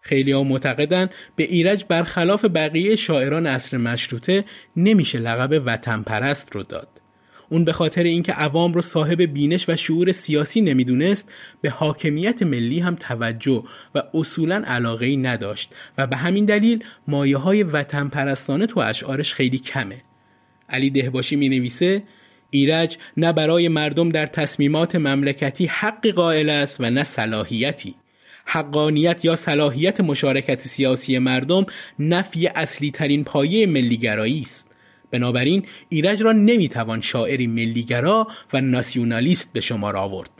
خیلی 0.00 0.32
ها 0.32 0.42
معتقدن 0.42 1.08
به 1.36 1.44
ایرج 1.44 1.84
برخلاف 1.88 2.44
بقیه 2.44 2.96
شاعران 2.96 3.46
اصر 3.46 3.76
مشروطه 3.76 4.44
نمیشه 4.76 5.18
لقب 5.18 5.62
وطن 5.66 6.02
پرست 6.02 6.54
رو 6.54 6.62
داد. 6.62 6.95
اون 7.48 7.64
به 7.64 7.72
خاطر 7.72 8.02
اینکه 8.02 8.32
عوام 8.32 8.72
رو 8.72 8.82
صاحب 8.82 9.22
بینش 9.22 9.68
و 9.68 9.76
شعور 9.76 10.12
سیاسی 10.12 10.60
نمی‌دونست 10.60 11.32
به 11.60 11.70
حاکمیت 11.70 12.42
ملی 12.42 12.80
هم 12.80 12.94
توجه 12.94 13.64
و 13.94 14.02
اصولا 14.14 14.62
علاقه 14.66 15.06
ای 15.06 15.16
نداشت 15.16 15.74
و 15.98 16.06
به 16.06 16.16
همین 16.16 16.44
دلیل 16.44 16.84
مایه 17.08 17.36
های 17.36 17.62
وطن 17.62 18.08
پرستانه 18.08 18.66
تو 18.66 18.80
اشعارش 18.80 19.34
خیلی 19.34 19.58
کمه. 19.58 20.02
علی 20.68 20.90
دهباشی 20.90 21.36
می 21.36 21.48
نویسه 21.48 22.02
ایرج 22.50 22.98
نه 23.16 23.32
برای 23.32 23.68
مردم 23.68 24.08
در 24.08 24.26
تصمیمات 24.26 24.96
مملکتی 24.96 25.66
حقی 25.66 26.12
قائل 26.12 26.50
است 26.50 26.80
و 26.80 26.90
نه 26.90 27.04
صلاحیتی. 27.04 27.94
حقانیت 28.44 29.24
یا 29.24 29.36
صلاحیت 29.36 30.00
مشارکت 30.00 30.62
سیاسی 30.62 31.18
مردم 31.18 31.66
نفی 31.98 32.46
اصلی 32.46 32.90
ترین 32.90 33.24
پایه 33.24 33.66
ملیگرایی 33.66 34.40
است. 34.40 34.75
بنابراین 35.10 35.66
ایرج 35.88 36.22
را 36.22 36.32
نمی‌توان 36.32 37.00
شاعری 37.00 37.46
ملیگرا 37.46 38.28
و 38.52 38.60
ناسیونالیست 38.60 39.52
به 39.52 39.60
شمار 39.60 39.96
آورد 39.96 40.30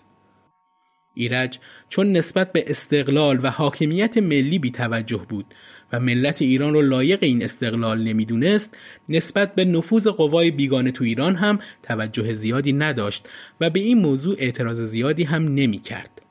ایرج 1.14 1.58
چون 1.88 2.12
نسبت 2.12 2.52
به 2.52 2.64
استقلال 2.66 3.38
و 3.42 3.50
حاکمیت 3.50 4.18
ملی 4.18 4.58
بی 4.58 4.70
توجه 4.70 5.26
بود 5.28 5.46
و 5.92 6.00
ملت 6.00 6.42
ایران 6.42 6.74
را 6.74 6.80
لایق 6.80 7.18
این 7.22 7.44
استقلال 7.44 8.02
نمی‌دونست 8.02 8.76
نسبت 9.08 9.54
به 9.54 9.64
نفوذ 9.64 10.08
قوای 10.08 10.50
بیگانه 10.50 10.90
تو 10.90 11.04
ایران 11.04 11.36
هم 11.36 11.58
توجه 11.82 12.34
زیادی 12.34 12.72
نداشت 12.72 13.28
و 13.60 13.70
به 13.70 13.80
این 13.80 13.98
موضوع 13.98 14.36
اعتراض 14.38 14.82
زیادی 14.82 15.24
هم 15.24 15.54
نمی 15.54 15.78
کرد. 15.78 16.22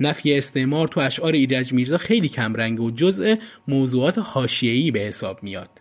نفی 0.00 0.34
استعمار 0.34 0.88
تو 0.88 1.00
اشعار 1.00 1.32
ایرج 1.32 1.72
میرزا 1.72 1.98
خیلی 1.98 2.28
کمرنگ 2.28 2.80
و 2.80 2.90
جزء 2.90 3.34
موضوعات 3.68 4.18
حاشیه‌ای 4.18 4.90
به 4.90 5.00
حساب 5.00 5.42
میاد. 5.42 5.79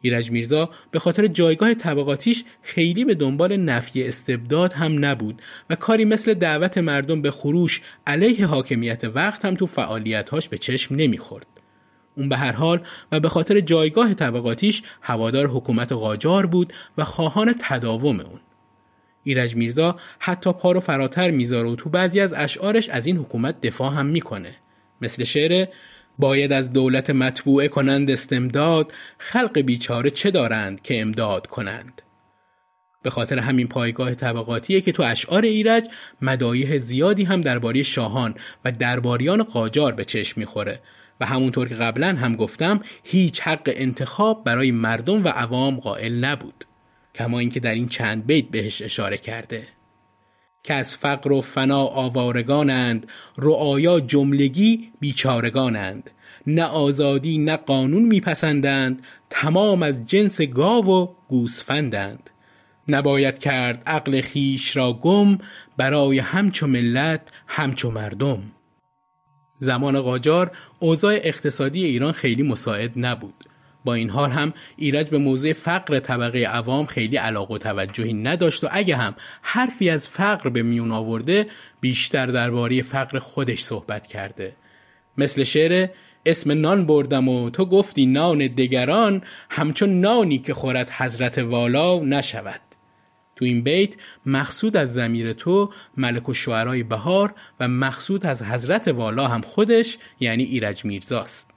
ایرج 0.00 0.30
میرزا 0.30 0.70
به 0.90 0.98
خاطر 0.98 1.26
جایگاه 1.26 1.74
طبقاتیش 1.74 2.44
خیلی 2.62 3.04
به 3.04 3.14
دنبال 3.14 3.56
نفی 3.56 4.08
استبداد 4.08 4.72
هم 4.72 5.04
نبود 5.04 5.42
و 5.70 5.74
کاری 5.74 6.04
مثل 6.04 6.34
دعوت 6.34 6.78
مردم 6.78 7.22
به 7.22 7.30
خروش 7.30 7.80
علیه 8.06 8.46
حاکمیت 8.46 9.04
وقت 9.04 9.44
هم 9.44 9.54
تو 9.54 9.66
فعالیتهاش 9.66 10.48
به 10.48 10.58
چشم 10.58 10.94
نمی‌خورد. 10.94 11.46
اون 12.16 12.28
به 12.28 12.36
هر 12.36 12.52
حال 12.52 12.80
و 13.12 13.20
به 13.20 13.28
خاطر 13.28 13.60
جایگاه 13.60 14.14
طبقاتیش 14.14 14.82
هوادار 15.02 15.46
حکومت 15.46 15.92
قاجار 15.92 16.46
بود 16.46 16.72
و 16.98 17.04
خواهان 17.04 17.54
تداوم 17.60 18.20
اون. 18.20 18.40
ایرج 19.24 19.56
میرزا 19.56 19.96
حتی 20.18 20.52
پا 20.52 20.72
رو 20.72 20.80
فراتر 20.80 21.30
می‌ذاره 21.30 21.68
و 21.68 21.76
تو 21.76 21.90
بعضی 21.90 22.20
از 22.20 22.34
اشعارش 22.36 22.88
از 22.88 23.06
این 23.06 23.16
حکومت 23.16 23.60
دفاع 23.60 23.92
هم 23.92 24.06
می‌کنه. 24.06 24.56
مثل 25.00 25.24
شعر 25.24 25.66
باید 26.20 26.52
از 26.52 26.72
دولت 26.72 27.10
مطبوعه 27.10 27.68
کنند 27.68 28.10
استمداد 28.10 28.92
خلق 29.18 29.58
بیچاره 29.58 30.10
چه 30.10 30.30
دارند 30.30 30.82
که 30.82 31.00
امداد 31.00 31.46
کنند؟ 31.46 32.02
به 33.02 33.10
خاطر 33.10 33.38
همین 33.38 33.68
پایگاه 33.68 34.14
طبقاتیه 34.14 34.80
که 34.80 34.92
تو 34.92 35.02
اشعار 35.02 35.42
ایرج 35.42 35.84
مدایح 36.22 36.78
زیادی 36.78 37.24
هم 37.24 37.40
درباره 37.40 37.82
شاهان 37.82 38.34
و 38.64 38.72
درباریان 38.72 39.42
قاجار 39.42 39.92
به 39.92 40.04
چشم 40.04 40.40
می‌خوره. 40.40 40.80
و 41.20 41.26
همونطور 41.26 41.68
که 41.68 41.74
قبلا 41.74 42.08
هم 42.08 42.36
گفتم 42.36 42.80
هیچ 43.04 43.40
حق 43.40 43.72
انتخاب 43.76 44.44
برای 44.44 44.70
مردم 44.70 45.24
و 45.24 45.28
عوام 45.28 45.80
قائل 45.80 46.24
نبود. 46.24 46.64
کما 47.14 47.38
اینکه 47.38 47.60
در 47.60 47.74
این 47.74 47.88
چند 47.88 48.26
بیت 48.26 48.48
بهش 48.48 48.82
اشاره 48.82 49.18
کرده. 49.18 49.68
که 50.62 50.74
از 50.74 50.96
فقر 50.96 51.32
و 51.32 51.40
فنا 51.40 51.84
آوارگانند 51.84 53.06
رعایا 53.38 54.00
جملگی 54.00 54.92
بیچارگانند. 55.00 56.10
نه 56.46 56.64
آزادی 56.64 57.38
نه 57.38 57.56
قانون 57.56 58.02
میپسندند 58.02 59.02
تمام 59.30 59.82
از 59.82 60.06
جنس 60.06 60.40
گاو 60.40 60.86
و 60.86 61.08
گوسفندند. 61.28 62.30
نباید 62.88 63.38
کرد 63.38 63.82
عقل 63.86 64.20
خیش 64.20 64.76
را 64.76 64.92
گم 64.92 65.38
برای 65.76 66.18
همچو 66.18 66.66
ملت 66.66 67.28
همچو 67.46 67.90
مردم. 67.90 68.42
زمان 69.58 70.00
قاجار 70.00 70.56
اوضاع 70.78 71.14
اقتصادی 71.22 71.84
ایران 71.84 72.12
خیلی 72.12 72.42
مساعد 72.42 72.92
نبود. 72.96 73.44
با 73.84 73.94
این 73.94 74.10
حال 74.10 74.30
هم 74.30 74.52
ایرج 74.76 75.08
به 75.08 75.18
موضوع 75.18 75.52
فقر 75.52 75.98
طبقه 75.98 76.38
عوام 76.38 76.86
خیلی 76.86 77.16
علاقه 77.16 77.54
و 77.54 77.58
توجهی 77.58 78.12
نداشت 78.12 78.64
و 78.64 78.68
اگه 78.70 78.96
هم 78.96 79.14
حرفی 79.42 79.90
از 79.90 80.08
فقر 80.08 80.50
به 80.50 80.62
میون 80.62 80.90
آورده 80.90 81.46
بیشتر 81.80 82.26
درباره 82.26 82.82
فقر 82.82 83.18
خودش 83.18 83.60
صحبت 83.60 84.06
کرده. 84.06 84.56
مثل 85.18 85.44
شعر 85.44 85.88
اسم 86.26 86.60
نان 86.60 86.86
بردم 86.86 87.28
و 87.28 87.50
تو 87.50 87.66
گفتی 87.66 88.06
نان 88.06 88.38
دگران 88.38 89.22
همچون 89.50 90.00
نانی 90.00 90.38
که 90.38 90.54
خورد 90.54 90.90
حضرت 90.90 91.38
والا 91.38 91.98
نشود. 91.98 92.60
تو 93.36 93.44
این 93.44 93.62
بیت 93.62 93.94
مقصود 94.26 94.76
از 94.76 94.94
زمیر 94.94 95.32
تو 95.32 95.72
ملک 95.96 96.28
و 96.28 96.84
بهار 96.88 97.34
و 97.60 97.68
مقصود 97.68 98.26
از 98.26 98.42
حضرت 98.42 98.88
والا 98.88 99.28
هم 99.28 99.40
خودش 99.40 99.98
یعنی 100.20 100.44
ایرج 100.44 100.84
میرزاست. 100.84 101.49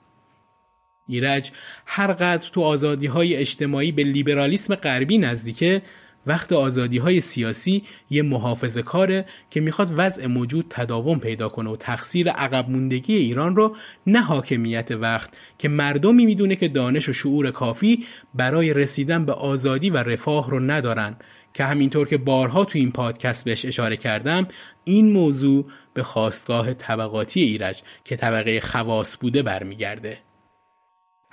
ایرج 1.08 1.52
هر 1.86 2.14
قدر 2.14 2.50
تو 2.52 2.62
آزادی 2.62 3.08
های 3.08 3.36
اجتماعی 3.36 3.92
به 3.92 4.04
لیبرالیسم 4.04 4.76
غربی 4.76 5.18
نزدیکه 5.18 5.82
وقت 6.28 6.54
آزادی 6.54 6.98
های 6.98 7.22
سیاسی 7.22 7.84
یه 8.10 8.22
محافظه 8.22 8.82
کاره 8.82 9.26
که 9.50 9.62
می‌خواد 9.62 9.94
وضع 9.98 10.28
موجود 10.28 10.66
تداوم 10.70 11.20
پیدا 11.20 11.50
کنه 11.50 11.70
و 11.70 11.76
تقصیر 11.76 12.30
عقب 12.30 12.70
موندگی 12.70 13.16
ایران 13.16 13.56
رو 13.56 13.76
نه 14.08 14.22
حاکمیت 14.22 14.92
وقت 14.92 15.30
که 15.58 15.70
مردمی 15.70 16.26
می‌دونه 16.26 16.56
که 16.56 16.68
دانش 16.68 17.10
و 17.10 17.14
شعور 17.14 17.52
کافی 17.52 18.06
برای 18.34 18.74
رسیدن 18.74 19.26
به 19.26 19.34
آزادی 19.34 19.90
و 19.90 19.98
رفاه 19.98 20.50
رو 20.50 20.60
ندارن. 20.60 21.16
که 21.54 21.64
همینطور 21.64 22.08
که 22.08 22.18
بارها 22.18 22.66
تو 22.66 22.78
این 22.78 22.92
پادکست 22.92 23.46
بهش 23.46 23.66
اشاره 23.66 23.98
کردم 23.98 24.48
این 24.84 25.12
موضوع 25.12 25.66
به 25.94 26.04
خواستگاه 26.04 26.74
طبقاتی 26.74 27.42
ایرج 27.42 27.82
که 28.04 28.16
طبقه 28.16 28.60
خواص 28.60 29.18
بوده 29.22 29.42
برمیگرده. 29.42 30.18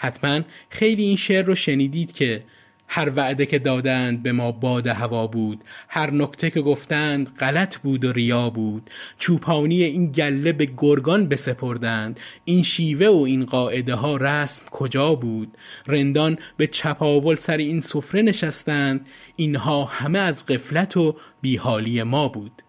حتما 0.03 0.41
خیلی 0.71 1.03
این 1.03 1.17
شعر 1.17 1.45
رو 1.45 1.55
شنیدید 1.55 2.13
که 2.13 2.43
هر 2.89 3.13
وعده 3.17 3.47
که 3.47 3.59
دادند 3.59 4.23
به 4.23 4.33
ما 4.33 4.53
باد 4.53 4.87
هوا 4.87 5.27
بود 5.27 5.65
هر 5.89 6.11
نکته 6.11 6.51
که 6.51 6.61
گفتند 6.61 7.29
غلط 7.39 7.77
بود 7.77 8.05
و 8.05 8.13
ریا 8.13 8.51
بود. 8.51 8.91
چوپانی 9.19 9.83
این 9.83 10.13
گله 10.13 10.53
به 10.53 10.69
گرگان 10.77 11.29
بسپردند. 11.29 12.21
این 12.45 12.63
شیوه 12.63 13.07
و 13.07 13.23
این 13.23 13.45
قاعده 13.45 13.95
ها 13.95 14.17
رسم 14.17 14.65
کجا 14.71 15.15
بود؟ 15.15 15.57
رندان 15.87 16.39
به 16.57 16.67
چپاول 16.67 17.35
سر 17.35 17.57
این 17.57 17.81
سفره 17.81 18.23
نشستند. 18.23 19.09
اینها 19.37 19.85
همه 19.85 20.19
از 20.19 20.47
قفلت 20.47 20.97
و 20.97 21.17
بیحالی 21.41 22.03
ما 22.03 22.29
بود. 22.29 22.63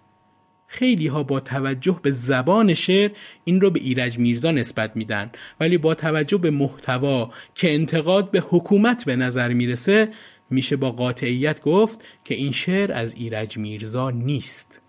خیلی 0.73 1.07
ها 1.07 1.23
با 1.23 1.39
توجه 1.39 1.99
به 2.03 2.11
زبان 2.11 2.73
شعر 2.73 3.11
این 3.43 3.61
رو 3.61 3.69
به 3.69 3.79
ایرج 3.79 4.19
میرزا 4.19 4.51
نسبت 4.51 4.95
میدن. 4.95 5.31
ولی 5.59 5.77
با 5.77 5.95
توجه 5.95 6.37
به 6.37 6.51
محتوا 6.51 7.31
که 7.55 7.73
انتقاد 7.73 8.31
به 8.31 8.43
حکومت 8.49 9.05
به 9.05 9.15
نظر 9.15 9.53
می‌رسه 9.53 10.09
میشه 10.49 10.75
با 10.75 10.91
قاطعیت 10.91 11.61
گفت 11.61 12.05
که 12.25 12.35
این 12.35 12.51
شعر 12.51 12.91
از 12.91 13.13
ایرج 13.13 13.57
میرزا 13.57 14.11
نیست. 14.11 14.80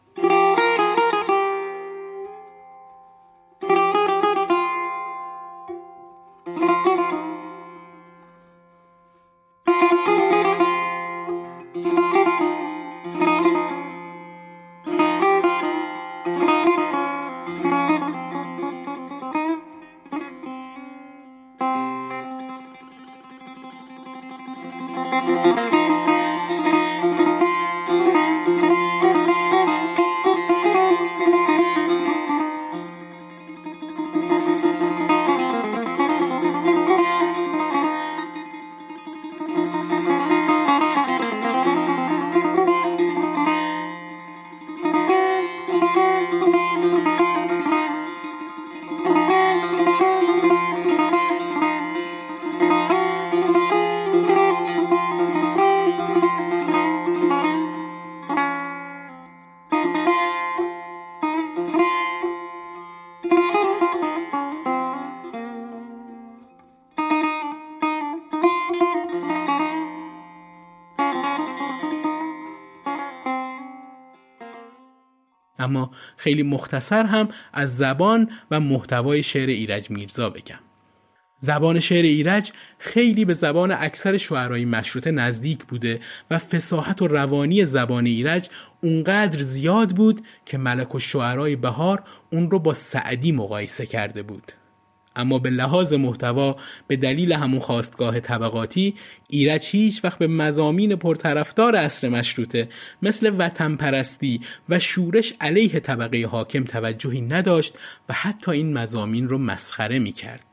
اما 75.63 75.91
خیلی 76.17 76.43
مختصر 76.43 77.05
هم 77.05 77.29
از 77.53 77.77
زبان 77.77 78.31
و 78.51 78.61
محتوای 78.61 79.23
شعر 79.23 79.49
ایرج 79.49 79.91
میرزا 79.91 80.31
بگم. 80.31 80.59
زبان 81.45 81.81
شعر 81.81 82.05
ایرج 82.05 82.53
خیلی 82.79 83.25
به 83.25 83.33
زبان 83.33 83.73
اکثر 83.73 84.17
شعرهای 84.17 84.65
مشروطه 84.65 85.11
نزدیک 85.11 85.65
بوده 85.65 86.01
و 86.31 86.39
فساحت 86.39 87.03
و 87.03 87.09
روانی 87.09 87.67
زبان 87.67 88.07
ایرج 88.07 88.49
اونقدر 88.83 89.43
زیاد 89.43 89.91
بود 89.91 90.27
که 90.45 90.59
ملک 90.59 90.95
و 90.95 90.99
شعرهای 90.99 91.57
بهار 91.57 92.03
اون 92.33 92.51
رو 92.51 92.59
با 92.59 92.75
سعدی 92.75 93.33
مقایسه 93.33 93.87
کرده 93.87 94.23
بود. 94.23 94.53
اما 95.17 95.39
به 95.39 95.51
لحاظ 95.51 95.95
محتوا 95.95 96.57
به 96.87 96.97
دلیل 96.97 97.33
همون 97.33 97.61
خواستگاه 97.61 98.21
طبقاتی 98.21 98.95
ایرج 99.29 99.67
هیچ 99.67 100.05
وقت 100.05 100.19
به 100.19 100.27
مزامین 100.27 100.97
پرطرفدار 100.97 101.77
اصر 101.77 102.09
مشروطه 102.09 102.69
مثل 103.03 103.35
وطن 103.39 103.77
پرستی 103.77 104.41
و 104.69 104.79
شورش 104.79 105.33
علیه 105.41 105.81
طبقه 105.81 106.27
حاکم 106.27 106.65
توجهی 106.65 107.21
نداشت 107.21 107.79
و 108.09 108.13
حتی 108.13 108.51
این 108.51 108.73
مزامین 108.73 109.29
رو 109.29 109.39
مسخره 109.39 109.99
می 109.99 110.13
کرد. 110.13 110.53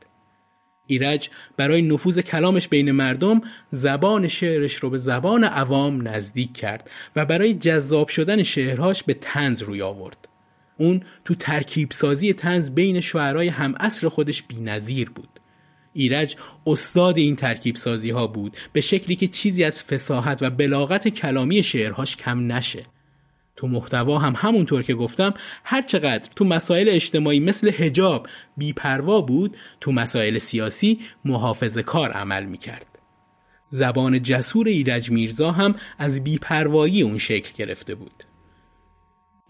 ایرج 0.86 1.30
برای 1.56 1.82
نفوذ 1.82 2.20
کلامش 2.20 2.68
بین 2.68 2.90
مردم 2.90 3.40
زبان 3.70 4.28
شعرش 4.28 4.74
رو 4.74 4.90
به 4.90 4.98
زبان 4.98 5.44
عوام 5.44 6.08
نزدیک 6.08 6.52
کرد 6.52 6.90
و 7.16 7.24
برای 7.24 7.54
جذاب 7.54 8.08
شدن 8.08 8.42
شعرهاش 8.42 9.02
به 9.02 9.14
تنز 9.14 9.62
روی 9.62 9.82
آورد. 9.82 10.29
اون 10.80 11.02
تو 11.24 11.34
ترکیب 11.34 11.90
سازی 11.90 12.32
تنز 12.32 12.70
بین 12.70 13.00
شعرهای 13.00 13.48
هم 13.48 13.74
اصر 13.80 14.08
خودش 14.08 14.44
نظیر 14.60 15.10
بود. 15.10 15.28
ایرج 15.92 16.36
استاد 16.66 17.18
این 17.18 17.36
ترکیب 17.36 17.76
سازی 17.76 18.10
ها 18.10 18.26
بود 18.26 18.56
به 18.72 18.80
شکلی 18.80 19.16
که 19.16 19.28
چیزی 19.28 19.64
از 19.64 19.82
فساحت 19.82 20.42
و 20.42 20.50
بلاغت 20.50 21.08
کلامی 21.08 21.62
شعرهاش 21.62 22.16
کم 22.16 22.52
نشه. 22.52 22.86
تو 23.56 23.66
محتوا 23.66 24.18
هم 24.18 24.34
همونطور 24.36 24.82
که 24.82 24.94
گفتم 24.94 25.34
هر 25.64 25.82
چقدر 25.82 26.28
تو 26.36 26.44
مسائل 26.44 26.88
اجتماعی 26.88 27.40
مثل 27.40 27.70
هجاب 27.74 28.28
بیپروا 28.56 29.20
بود 29.20 29.56
تو 29.80 29.92
مسائل 29.92 30.38
سیاسی 30.38 30.98
محافظ 31.24 31.78
کار 31.78 32.10
عمل 32.10 32.44
می‌کرد. 32.44 32.86
زبان 33.68 34.22
جسور 34.22 34.68
ایرج 34.68 35.10
میرزا 35.10 35.52
هم 35.52 35.74
از 35.98 36.24
بیپروایی 36.24 37.02
اون 37.02 37.18
شکل 37.18 37.52
گرفته 37.56 37.94
بود. 37.94 38.29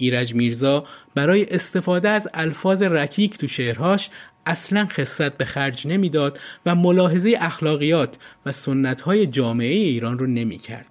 ایرج 0.01 0.35
میرزا 0.35 0.85
برای 1.15 1.47
استفاده 1.51 2.09
از 2.09 2.29
الفاظ 2.35 2.83
رکیک 2.83 3.39
تو 3.39 3.47
شعرهاش 3.49 4.11
اصلا 4.47 4.87
خصت 4.87 5.37
به 5.37 5.45
خرج 5.45 5.87
نمی‌داد 5.87 6.39
و 6.67 6.75
ملاحظه 6.75 7.35
اخلاقیات 7.41 8.17
و 8.47 8.53
سنتهای 8.53 9.27
جامعه 9.27 9.75
ایران 9.75 10.19
رو 10.19 10.27
نمی 10.27 10.59
کرد. 10.59 10.91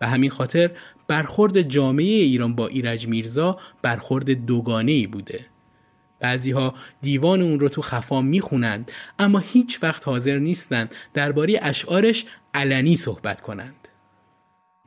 و 0.00 0.08
همین 0.08 0.30
خاطر 0.30 0.70
برخورد 1.08 1.62
جامعه 1.62 2.04
ایران 2.04 2.54
با 2.54 2.66
ایرج 2.66 3.06
میرزا 3.06 3.58
برخورد 3.82 4.30
دوگانه 4.30 4.92
ای 4.92 5.06
بوده. 5.06 5.46
بعضی 6.20 6.50
ها 6.50 6.74
دیوان 7.02 7.42
اون 7.42 7.60
رو 7.60 7.68
تو 7.68 7.82
خفا 7.82 8.20
می‌خونند 8.20 8.92
اما 9.18 9.38
هیچ 9.38 9.82
وقت 9.82 10.08
حاضر 10.08 10.38
نیستند 10.38 10.94
درباره 11.14 11.58
اشعارش 11.62 12.24
علنی 12.54 12.96
صحبت 12.96 13.40
کنند. 13.40 13.81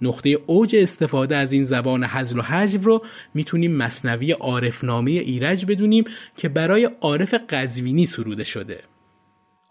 نقطه 0.05 0.29
اوج 0.45 0.75
استفاده 0.75 1.35
از 1.35 1.53
این 1.53 1.63
زبان 1.63 2.03
حزل 2.03 2.39
و 2.39 2.41
حجب 2.41 2.83
رو 2.83 3.05
می‌تونیم 3.33 3.75
مصنوی 3.75 4.31
عارفنامه 4.31 5.11
ایرج 5.11 5.65
بدونیم 5.65 6.03
که 6.37 6.49
برای 6.49 6.89
عارف 7.01 7.33
قزوینی 7.49 8.05
سروده 8.05 8.43
شده. 8.43 8.79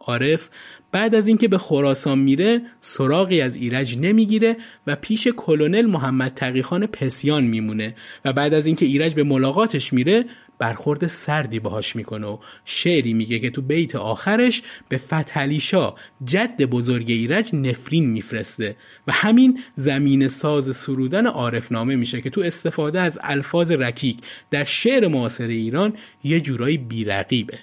عارف 0.07 0.49
بعد 0.93 1.15
از 1.15 1.27
اینکه 1.27 1.49
به 1.49 1.59
خراسان 1.59 2.19
میره 2.19 2.63
سراغی 2.81 3.41
از 3.41 3.57
ایرج 3.57 3.99
نمی‌گیره 3.99 4.57
و 4.87 4.97
پیش 4.97 5.29
کلونل 5.37 5.87
محمد 5.87 6.33
تقیخان 6.35 6.87
پسیان 6.87 7.45
میمونه 7.45 7.95
و 8.25 8.33
بعد 8.33 8.55
از 8.55 8.67
اینکه 8.67 8.87
ایرج 8.87 9.15
به 9.15 9.23
ملاقاتش 9.23 9.93
میره 9.93 10.25
برخورد 10.59 11.07
سردی 11.07 11.59
باهاش 11.59 11.97
می‌کنه 11.97 12.27
و 12.27 12.39
شعری 12.65 13.13
میگه 13.13 13.39
که 13.39 13.51
تو 13.51 13.63
بیت 13.63 13.97
آخرش 13.97 14.63
به 14.89 14.99
فتحلیشا 14.99 15.95
جد 16.25 16.63
بزرگ 16.63 17.11
ایرج 17.11 17.55
نفرین 17.55 18.11
میفرسته 18.11 18.77
و 19.07 19.13
همین 19.13 19.61
زمین 19.77 20.29
ساز 20.29 20.77
سرودن 20.77 21.27
عارفنامه 21.27 21.97
میشه 21.97 22.21
که 22.21 22.31
تو 22.31 22.41
استفاده 22.41 23.01
از 23.01 23.19
الفاظ 23.23 23.73
رکیک 23.73 24.19
در 24.51 24.65
شعر 24.65 25.09
معاصر 25.09 25.47
ایران 25.47 25.93
یه 26.25 26.41
جورایی 26.41 26.79
بیرقیبه. 26.79 27.59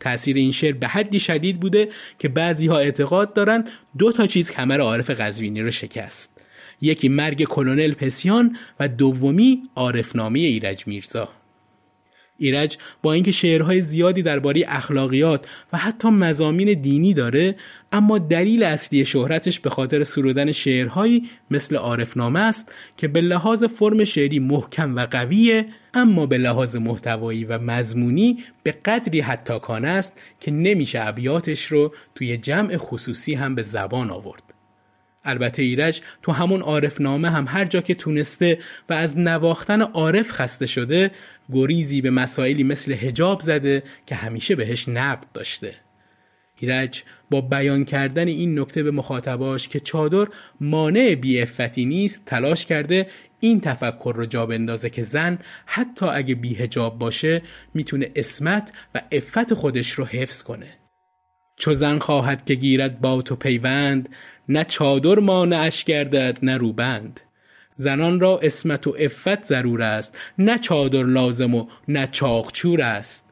تأثیر 0.00 0.36
این 0.36 0.52
شعر 0.52 0.72
به 0.72 0.86
حدی 0.86 1.20
شدید 1.20 1.60
بوده 1.60 1.88
که 2.18 2.28
بعضی 2.28 2.66
ها 2.66 2.78
اعتقاد 2.78 3.32
دارن 3.32 3.64
دو 3.98 4.12
تا 4.12 4.26
چیز 4.26 4.50
کمر 4.50 4.80
عارف 4.80 5.10
قزوینی 5.10 5.60
رو 5.60 5.70
شکست. 5.70 6.40
یکی 6.80 7.08
مرگ 7.08 7.44
کلونل 7.44 7.92
پسیان 7.92 8.56
و 8.80 8.88
دومی 8.88 9.62
عارفنامه 9.74 10.38
ایرج 10.38 10.86
میرزا. 10.86 11.28
ایرج 12.38 12.78
با 13.02 13.12
اینکه 13.12 13.32
شعرهای 13.32 13.82
زیادی 13.82 14.22
درباره 14.22 14.64
اخلاقیات 14.68 15.46
و 15.72 15.78
حتی 15.78 16.08
مزامین 16.08 16.80
دینی 16.80 17.14
داره 17.14 17.56
اما 17.92 18.18
دلیل 18.18 18.62
اصلی 18.62 19.04
شهرتش 19.04 19.60
به 19.60 19.70
خاطر 19.70 20.04
سرودن 20.04 20.52
شعرهایی 20.52 21.28
مثل 21.50 21.76
عارفنامه 21.76 22.40
است 22.40 22.74
که 22.96 23.08
به 23.08 23.20
لحاظ 23.20 23.64
فرم 23.64 24.04
شعری 24.04 24.38
محکم 24.38 24.96
و 24.96 25.06
قویه 25.06 25.66
اما 25.94 26.26
به 26.26 26.38
لحاظ 26.38 26.76
محتوایی 26.76 27.44
و 27.44 27.58
مضمونی 27.58 28.44
به 28.62 28.72
قدری 28.72 29.20
حتی 29.20 29.58
کانه 29.58 29.88
است 29.88 30.12
که 30.40 30.50
نمیشه 30.50 31.06
ابیاتش 31.06 31.64
رو 31.64 31.94
توی 32.14 32.36
جمع 32.36 32.76
خصوصی 32.76 33.34
هم 33.34 33.54
به 33.54 33.62
زبان 33.62 34.10
آورد. 34.10 34.45
البته 35.26 35.62
ایرج 35.62 36.00
تو 36.22 36.32
همون 36.32 36.60
عارف 36.60 37.00
نامه 37.00 37.30
هم 37.30 37.44
هر 37.48 37.64
جا 37.64 37.80
که 37.80 37.94
تونسته 37.94 38.58
و 38.88 38.94
از 38.94 39.18
نواختن 39.18 39.82
عارف 39.82 40.30
خسته 40.30 40.66
شده 40.66 41.10
گریزی 41.52 42.00
به 42.00 42.10
مسائلی 42.10 42.62
مثل 42.62 42.92
هجاب 42.92 43.40
زده 43.40 43.82
که 44.06 44.14
همیشه 44.14 44.56
بهش 44.56 44.88
نقد 44.88 45.26
داشته. 45.34 45.74
ایرج 46.60 47.02
با 47.30 47.40
بیان 47.40 47.84
کردن 47.84 48.28
این 48.28 48.58
نکته 48.58 48.82
به 48.82 48.90
مخاطباش 48.90 49.68
که 49.68 49.80
چادر 49.80 50.26
مانع 50.60 51.14
بی 51.14 51.42
افتی 51.42 51.84
نیست 51.84 52.22
تلاش 52.26 52.66
کرده 52.66 53.06
این 53.40 53.60
تفکر 53.60 54.12
رو 54.16 54.26
جا 54.26 54.46
بندازه 54.46 54.90
که 54.90 55.02
زن 55.02 55.38
حتی 55.66 56.06
اگه 56.06 56.34
بی 56.34 56.54
هجاب 56.54 56.98
باشه 56.98 57.42
می‌تونه 57.74 58.10
اسمت 58.16 58.72
و 58.94 59.02
افت 59.12 59.54
خودش 59.54 59.90
رو 59.90 60.04
حفظ 60.04 60.42
کنه. 60.42 60.68
چو 61.56 61.74
زن 61.74 61.98
خواهد 61.98 62.44
که 62.44 62.54
گیرد 62.54 63.00
با 63.00 63.22
تو 63.22 63.36
پیوند 63.36 64.08
نه 64.48 64.64
چادر 64.64 65.18
مانعش 65.18 65.84
گردد 65.84 66.38
نه 66.42 66.56
روبند. 66.56 67.20
زنان 67.76 68.20
را 68.20 68.38
اسمت 68.42 68.86
و 68.86 68.96
افت 68.98 69.44
ضرور 69.44 69.82
است 69.82 70.18
نه 70.38 70.58
چادر 70.58 71.02
لازم 71.02 71.54
و 71.54 71.66
نه 71.88 72.08
چاقچور 72.12 72.82
است. 72.82 73.24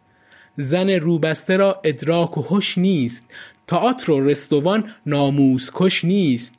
زن 0.57 0.91
روبسته 0.91 1.57
را 1.57 1.81
ادراک 1.85 2.39
و 2.39 2.43
هوش 2.43 2.79
نیست 2.79 3.25
تئاتر 3.67 4.13
و 4.13 4.31
رستوان 4.31 4.91
ناموس 5.07 5.71
کش 5.75 6.05
نیست. 6.05 6.55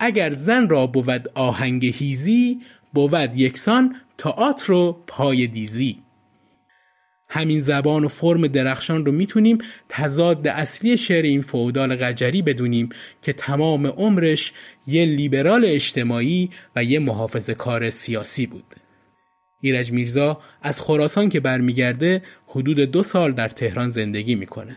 اگر 0.00 0.34
زن 0.34 0.68
را 0.68 0.86
بود 0.86 1.30
آهنگ 1.34 1.86
هیزی 1.86 2.60
بود 2.94 3.36
یکسان 3.36 3.96
تئاتر 4.18 4.72
و 4.72 5.02
پای 5.06 5.46
دیزی. 5.46 5.98
همین 7.30 7.60
زبان 7.60 8.04
و 8.04 8.08
فرم 8.08 8.46
درخشان 8.46 9.06
رو 9.06 9.12
می‌تونیم 9.12 9.58
تضاد 9.88 10.48
اصلی 10.48 10.96
شعر 10.96 11.22
این 11.22 11.42
فودال 11.42 11.96
قجری 11.96 12.42
بدونیم 12.42 12.88
که 13.22 13.32
تمام 13.32 13.86
عمرش 13.86 14.52
یه 14.86 15.06
لیبرال 15.06 15.64
اجتماعی 15.64 16.50
و 16.76 16.84
یه 16.84 16.98
محافظ 16.98 17.50
کار 17.50 17.90
سیاسی 17.90 18.46
بود. 18.46 18.74
ایرج 19.60 19.92
میرزا 19.92 20.40
از 20.62 20.80
خراسان 20.80 21.28
که 21.28 21.40
برمیگرده 21.40 22.22
حدود 22.46 22.80
دو 22.80 23.02
سال 23.02 23.32
در 23.32 23.48
تهران 23.48 23.88
زندگی 23.88 24.34
می‌کنه. 24.34 24.76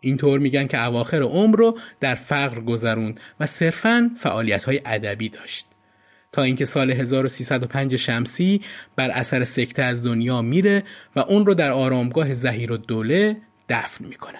اینطور 0.00 0.38
میگن 0.38 0.66
که 0.66 0.84
اواخر 0.84 1.22
عمر 1.22 1.56
رو 1.56 1.78
در 2.00 2.14
فقر 2.14 2.60
گذروند 2.60 3.20
و 3.40 3.46
صرفاً 3.46 4.10
فعالیت 4.18 4.64
های 4.64 4.80
ادبی 4.86 5.28
داشت. 5.28 5.66
تا 6.32 6.42
اینکه 6.42 6.64
سال 6.64 6.90
1305 6.90 7.96
شمسی 7.96 8.60
بر 8.96 9.10
اثر 9.10 9.44
سکته 9.44 9.82
از 9.82 10.04
دنیا 10.04 10.42
میره 10.42 10.82
و 11.16 11.20
اون 11.20 11.46
رو 11.46 11.54
در 11.54 11.70
آرامگاه 11.70 12.34
زهیر 12.34 12.72
و 12.72 12.76
دوله 12.76 13.36
دفن 13.68 14.04
می‌کنه. 14.04 14.38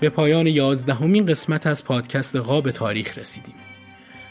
به 0.00 0.08
پایان 0.08 0.46
یازدهمین 0.46 1.26
قسمت 1.26 1.66
از 1.66 1.84
پادکست 1.84 2.36
قاب 2.36 2.70
تاریخ 2.70 3.18
رسیدیم. 3.18 3.54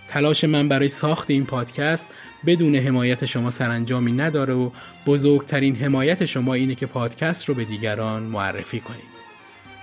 تلاش 0.08 0.44
من 0.44 0.70
برای 0.70 0.88
ساخت 0.88 1.30
این 1.30 1.46
پادکست 1.46 2.08
بدون 2.46 2.76
حمایت 2.76 3.26
شما 3.26 3.50
سرانجامی 3.50 4.12
نداره 4.12 4.54
و 4.54 4.70
بزرگترین 5.06 5.76
حمایت 5.76 6.26
شما 6.26 6.54
اینه 6.54 6.76
که 6.76 6.86
پادکست 6.86 7.46
رو 7.46 7.56
به 7.56 7.66
دیگران 7.66 8.24
معرفی 8.24 8.80
کنید. 8.80 9.18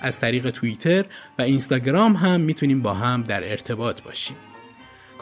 از 0.01 0.21
طریق 0.21 0.51
توییتر 0.51 1.05
و 1.39 1.43
اینستاگرام 1.43 2.17
هم 2.17 2.41
می‌تونیم 2.41 2.83
با 2.83 2.95
هم 2.95 3.23
در 3.23 3.51
ارتباط 3.51 4.03
باشیم. 4.03 4.37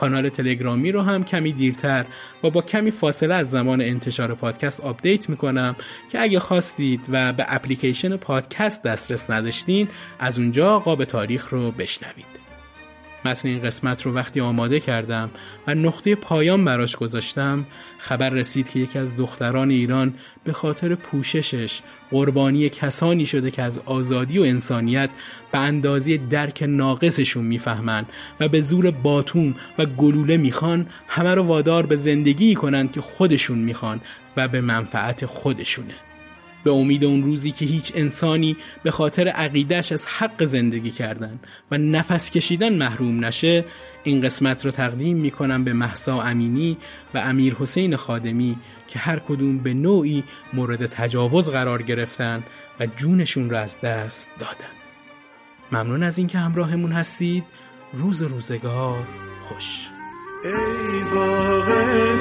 کانال 0.03 0.29
تلگرامی 0.29 0.93
رو 0.93 1.03
هم 1.03 1.25
کمی 1.25 1.53
دیرتر 1.53 2.07
و 2.45 2.51
با 2.51 2.63
کمی 2.63 2.91
فاصله 2.91 3.35
از 3.35 3.51
زمان 3.51 3.81
انتشار 3.81 4.35
پادکست 4.35 4.81
آپدیت 4.81 5.29
می‌کنم 5.29 5.77
که 6.13 6.21
اگه 6.21 6.41
خواستید 6.41 7.07
و 7.09 7.33
به 7.33 7.45
اپلیکیشن 7.49 8.17
پادکست 8.17 8.83
دسترس 8.83 9.31
نداشتین 9.31 9.89
از 10.19 10.39
اونجا 10.39 10.79
قاب 10.79 11.05
تاریخ 11.05 11.49
رو 11.49 11.71
بشنوید. 11.71 12.42
متن 13.25 13.49
این 13.49 13.63
قسمت 13.63 14.03
رو 14.03 14.15
وقتی 14.15 14.41
آماده 14.41 14.81
کردم 14.81 15.31
و 15.67 15.75
نقطه 15.75 16.15
پایان 16.15 16.65
براش 16.65 16.97
گذاشتم 16.97 17.67
خبر 17.99 18.29
رسید 18.29 18.71
که 18.71 18.79
یکی 18.79 18.99
از 18.99 19.17
دختران 19.17 19.71
ایران 19.71 20.15
به 20.45 20.53
خاطر 20.53 20.95
پوششش 20.95 21.81
قربانی 22.11 22.69
کسانی 22.69 23.27
شده 23.27 23.51
که 23.51 23.63
از 23.63 23.79
آزادی 23.79 24.39
و 24.39 24.43
انسانیت 24.43 25.11
به 25.53 25.59
اندازه 25.59 26.17
درک 26.17 26.65
ناقصشون 26.69 27.45
می‌فهمند 27.45 28.07
و 28.41 28.49
به 28.49 28.61
زور 28.61 28.91
باتوم 28.91 29.55
و 29.79 29.87
گلوله 29.87 30.37
می‌خوان 30.37 30.87
همه 31.09 31.35
رو 31.35 31.43
وادار 31.43 31.87
به 31.87 31.97
زندگی 31.97 32.55
کنند 32.55 32.93
که 32.93 33.01
خودشون 33.01 33.59
می‌خوان 33.59 34.01
و 34.37 34.49
به 34.49 34.61
منفعت 34.61 35.27
خودشونه. 35.27 35.95
به 36.65 36.71
امید 36.71 37.05
اون 37.05 37.23
روزی 37.23 37.51
که 37.51 37.65
هیچ 37.65 37.93
انسانی 37.95 38.57
به 38.83 38.91
خاطر 38.91 39.29
عقیدش 39.29 39.93
از 39.93 40.07
حق 40.07 40.45
زندگی 40.45 40.91
کردن 40.91 41.41
و 41.71 41.79
نفس 41.79 42.31
کشیدن 42.31 42.73
محروم 42.75 43.25
نشه 43.25 43.65
این 44.05 44.21
قسمت 44.21 44.65
رو 44.65 44.71
تقدیم 44.71 45.17
می‌کنم 45.17 45.65
به 45.65 45.73
محسا 45.73 46.23
امینی 46.23 46.77
و 47.15 47.19
امیر 47.19 47.55
حسین 47.55 47.97
خادمی 47.97 48.57
که 48.89 48.99
هر 48.99 49.19
کدوم 49.19 49.59
به 49.59 49.75
نوعی 49.75 50.25
مورد 50.53 50.87
تجاوز 50.87 51.51
قرار 51.51 51.83
گرفتن 51.83 52.43
و 52.81 52.87
جونشون 52.87 53.51
رو 53.51 53.57
از 53.57 53.81
دست 53.81 54.29
دادن. 54.39 54.73
ممنون 55.73 56.03
از 56.03 56.19
اینکه 56.19 56.39
همراهمون 56.39 56.93
هستید. 56.93 57.45
روز 57.93 58.23
روزگار 58.23 59.07
خوش. 59.49 59.89
ای 60.45 61.05
باغ 61.15 61.67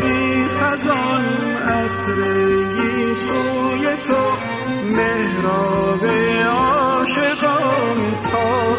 بی 0.02 0.46
خزان 0.48 1.26
عطرگی 1.58 3.16
سوی 3.16 3.96
تو 4.08 4.38
مهراب 4.86 6.06
عاشقان 6.46 8.24
تا 8.24 8.78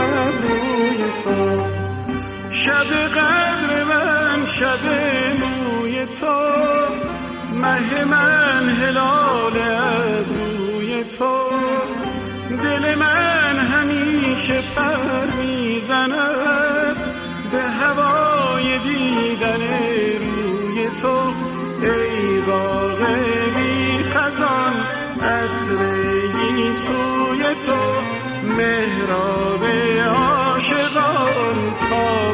ابروی 0.00 1.04
تو. 1.24 1.64
شب 2.50 2.92
قدر 2.92 3.84
من 3.84 4.46
شب 4.46 4.84
موی 5.38 6.06
تو. 6.06 6.40
مه 7.52 8.04
من 8.04 8.68
هلال 8.68 9.56
ابروی 10.18 11.04
تو. 11.04 11.50
دل 12.62 12.94
من 12.94 13.58
همیشه 13.58 14.62
پر 14.76 15.26
می‌زند 15.38 16.96
به 17.52 17.62
دیدن 18.78 19.62
روی 20.18 20.88
تو 21.02 21.18
ای 21.82 22.40
باغ 22.40 23.06
بی 23.56 24.04
خزان 24.04 24.74
عطرگی 25.22 26.74
سوی 26.74 27.54
تو. 27.66 28.00
مهراب 28.44 29.64
عاشقان 30.08 31.76
تا 31.90 32.30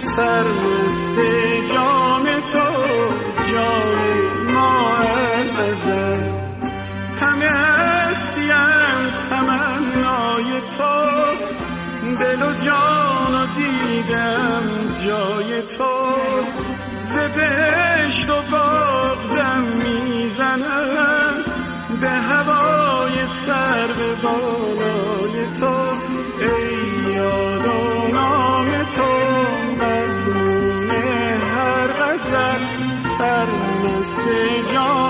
سر 0.00 0.16
سرمست 0.16 1.14
جان 1.74 2.24
تو 2.24 2.68
جای 3.52 4.52
ما 4.52 4.88
از 5.40 5.56
ازل 5.56 6.22
همه 7.20 7.48
هستیم 7.48 9.10
تمنای 9.30 10.60
تو. 10.60 10.94
دل 12.20 12.42
و 12.42 12.54
جان 12.54 13.34
و 13.34 13.46
دیدم 13.56 14.94
جای 15.06 15.62
تو. 15.62 15.94
زبشت 16.98 18.30
و 18.30 18.42
باغدم 18.50 19.62
می‌زنم. 19.62 21.44
به 22.00 22.10
هوای 22.10 23.26
سر 23.26 23.86
به 23.86 24.14
بالا 24.14 24.99
سرمست 33.20 34.24
جام 34.72 35.09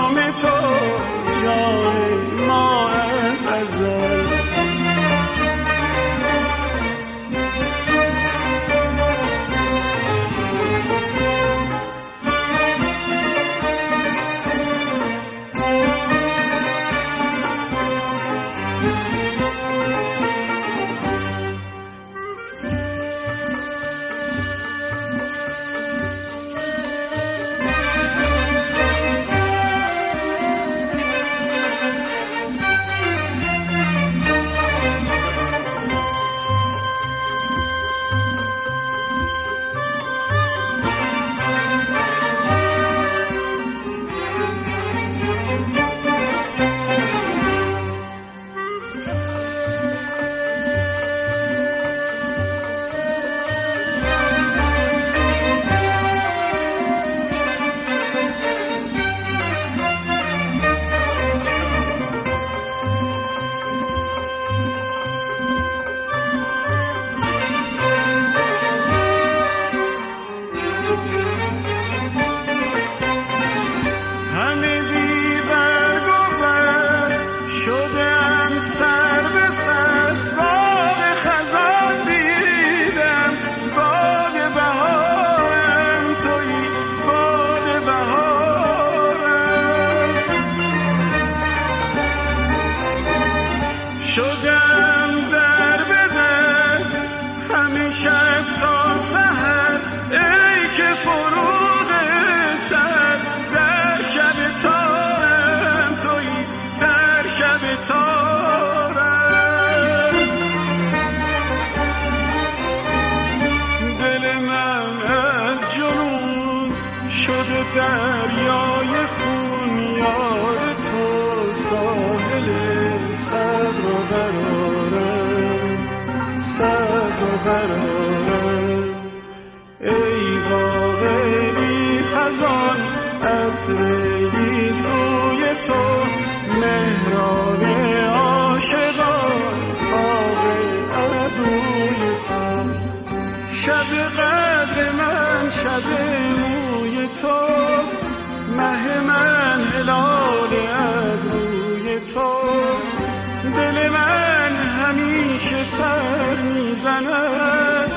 می‌زند 156.81 157.91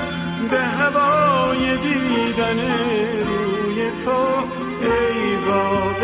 به 0.51 0.61
هوای 0.61 1.77
دیدن 1.79 2.61
روی 3.27 3.91
تو 3.91 4.11
ای 4.83 5.37
باب 5.37 6.01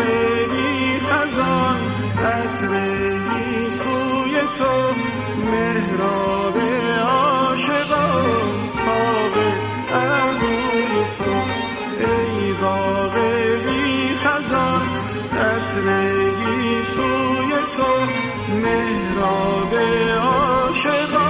بی 0.53 1.01
خزان 1.01 1.77
عطر 2.19 2.69
بی 3.19 3.71
سوی 3.71 4.41
تو 4.59 4.95
مهراب 5.51 6.59
عاشقان 7.09 8.73
تاب 8.79 9.35
ابوی 9.95 11.05
تو. 11.19 11.33
ای 12.01 12.53
باغ 12.53 13.15
بی 13.67 14.15
خزان 14.15 14.83
عطر 15.33 15.83
بی 16.31 16.85
سوی 16.85 17.53
تو 17.77 17.93
مهراب 18.55 19.75
عاشقان 20.21 21.30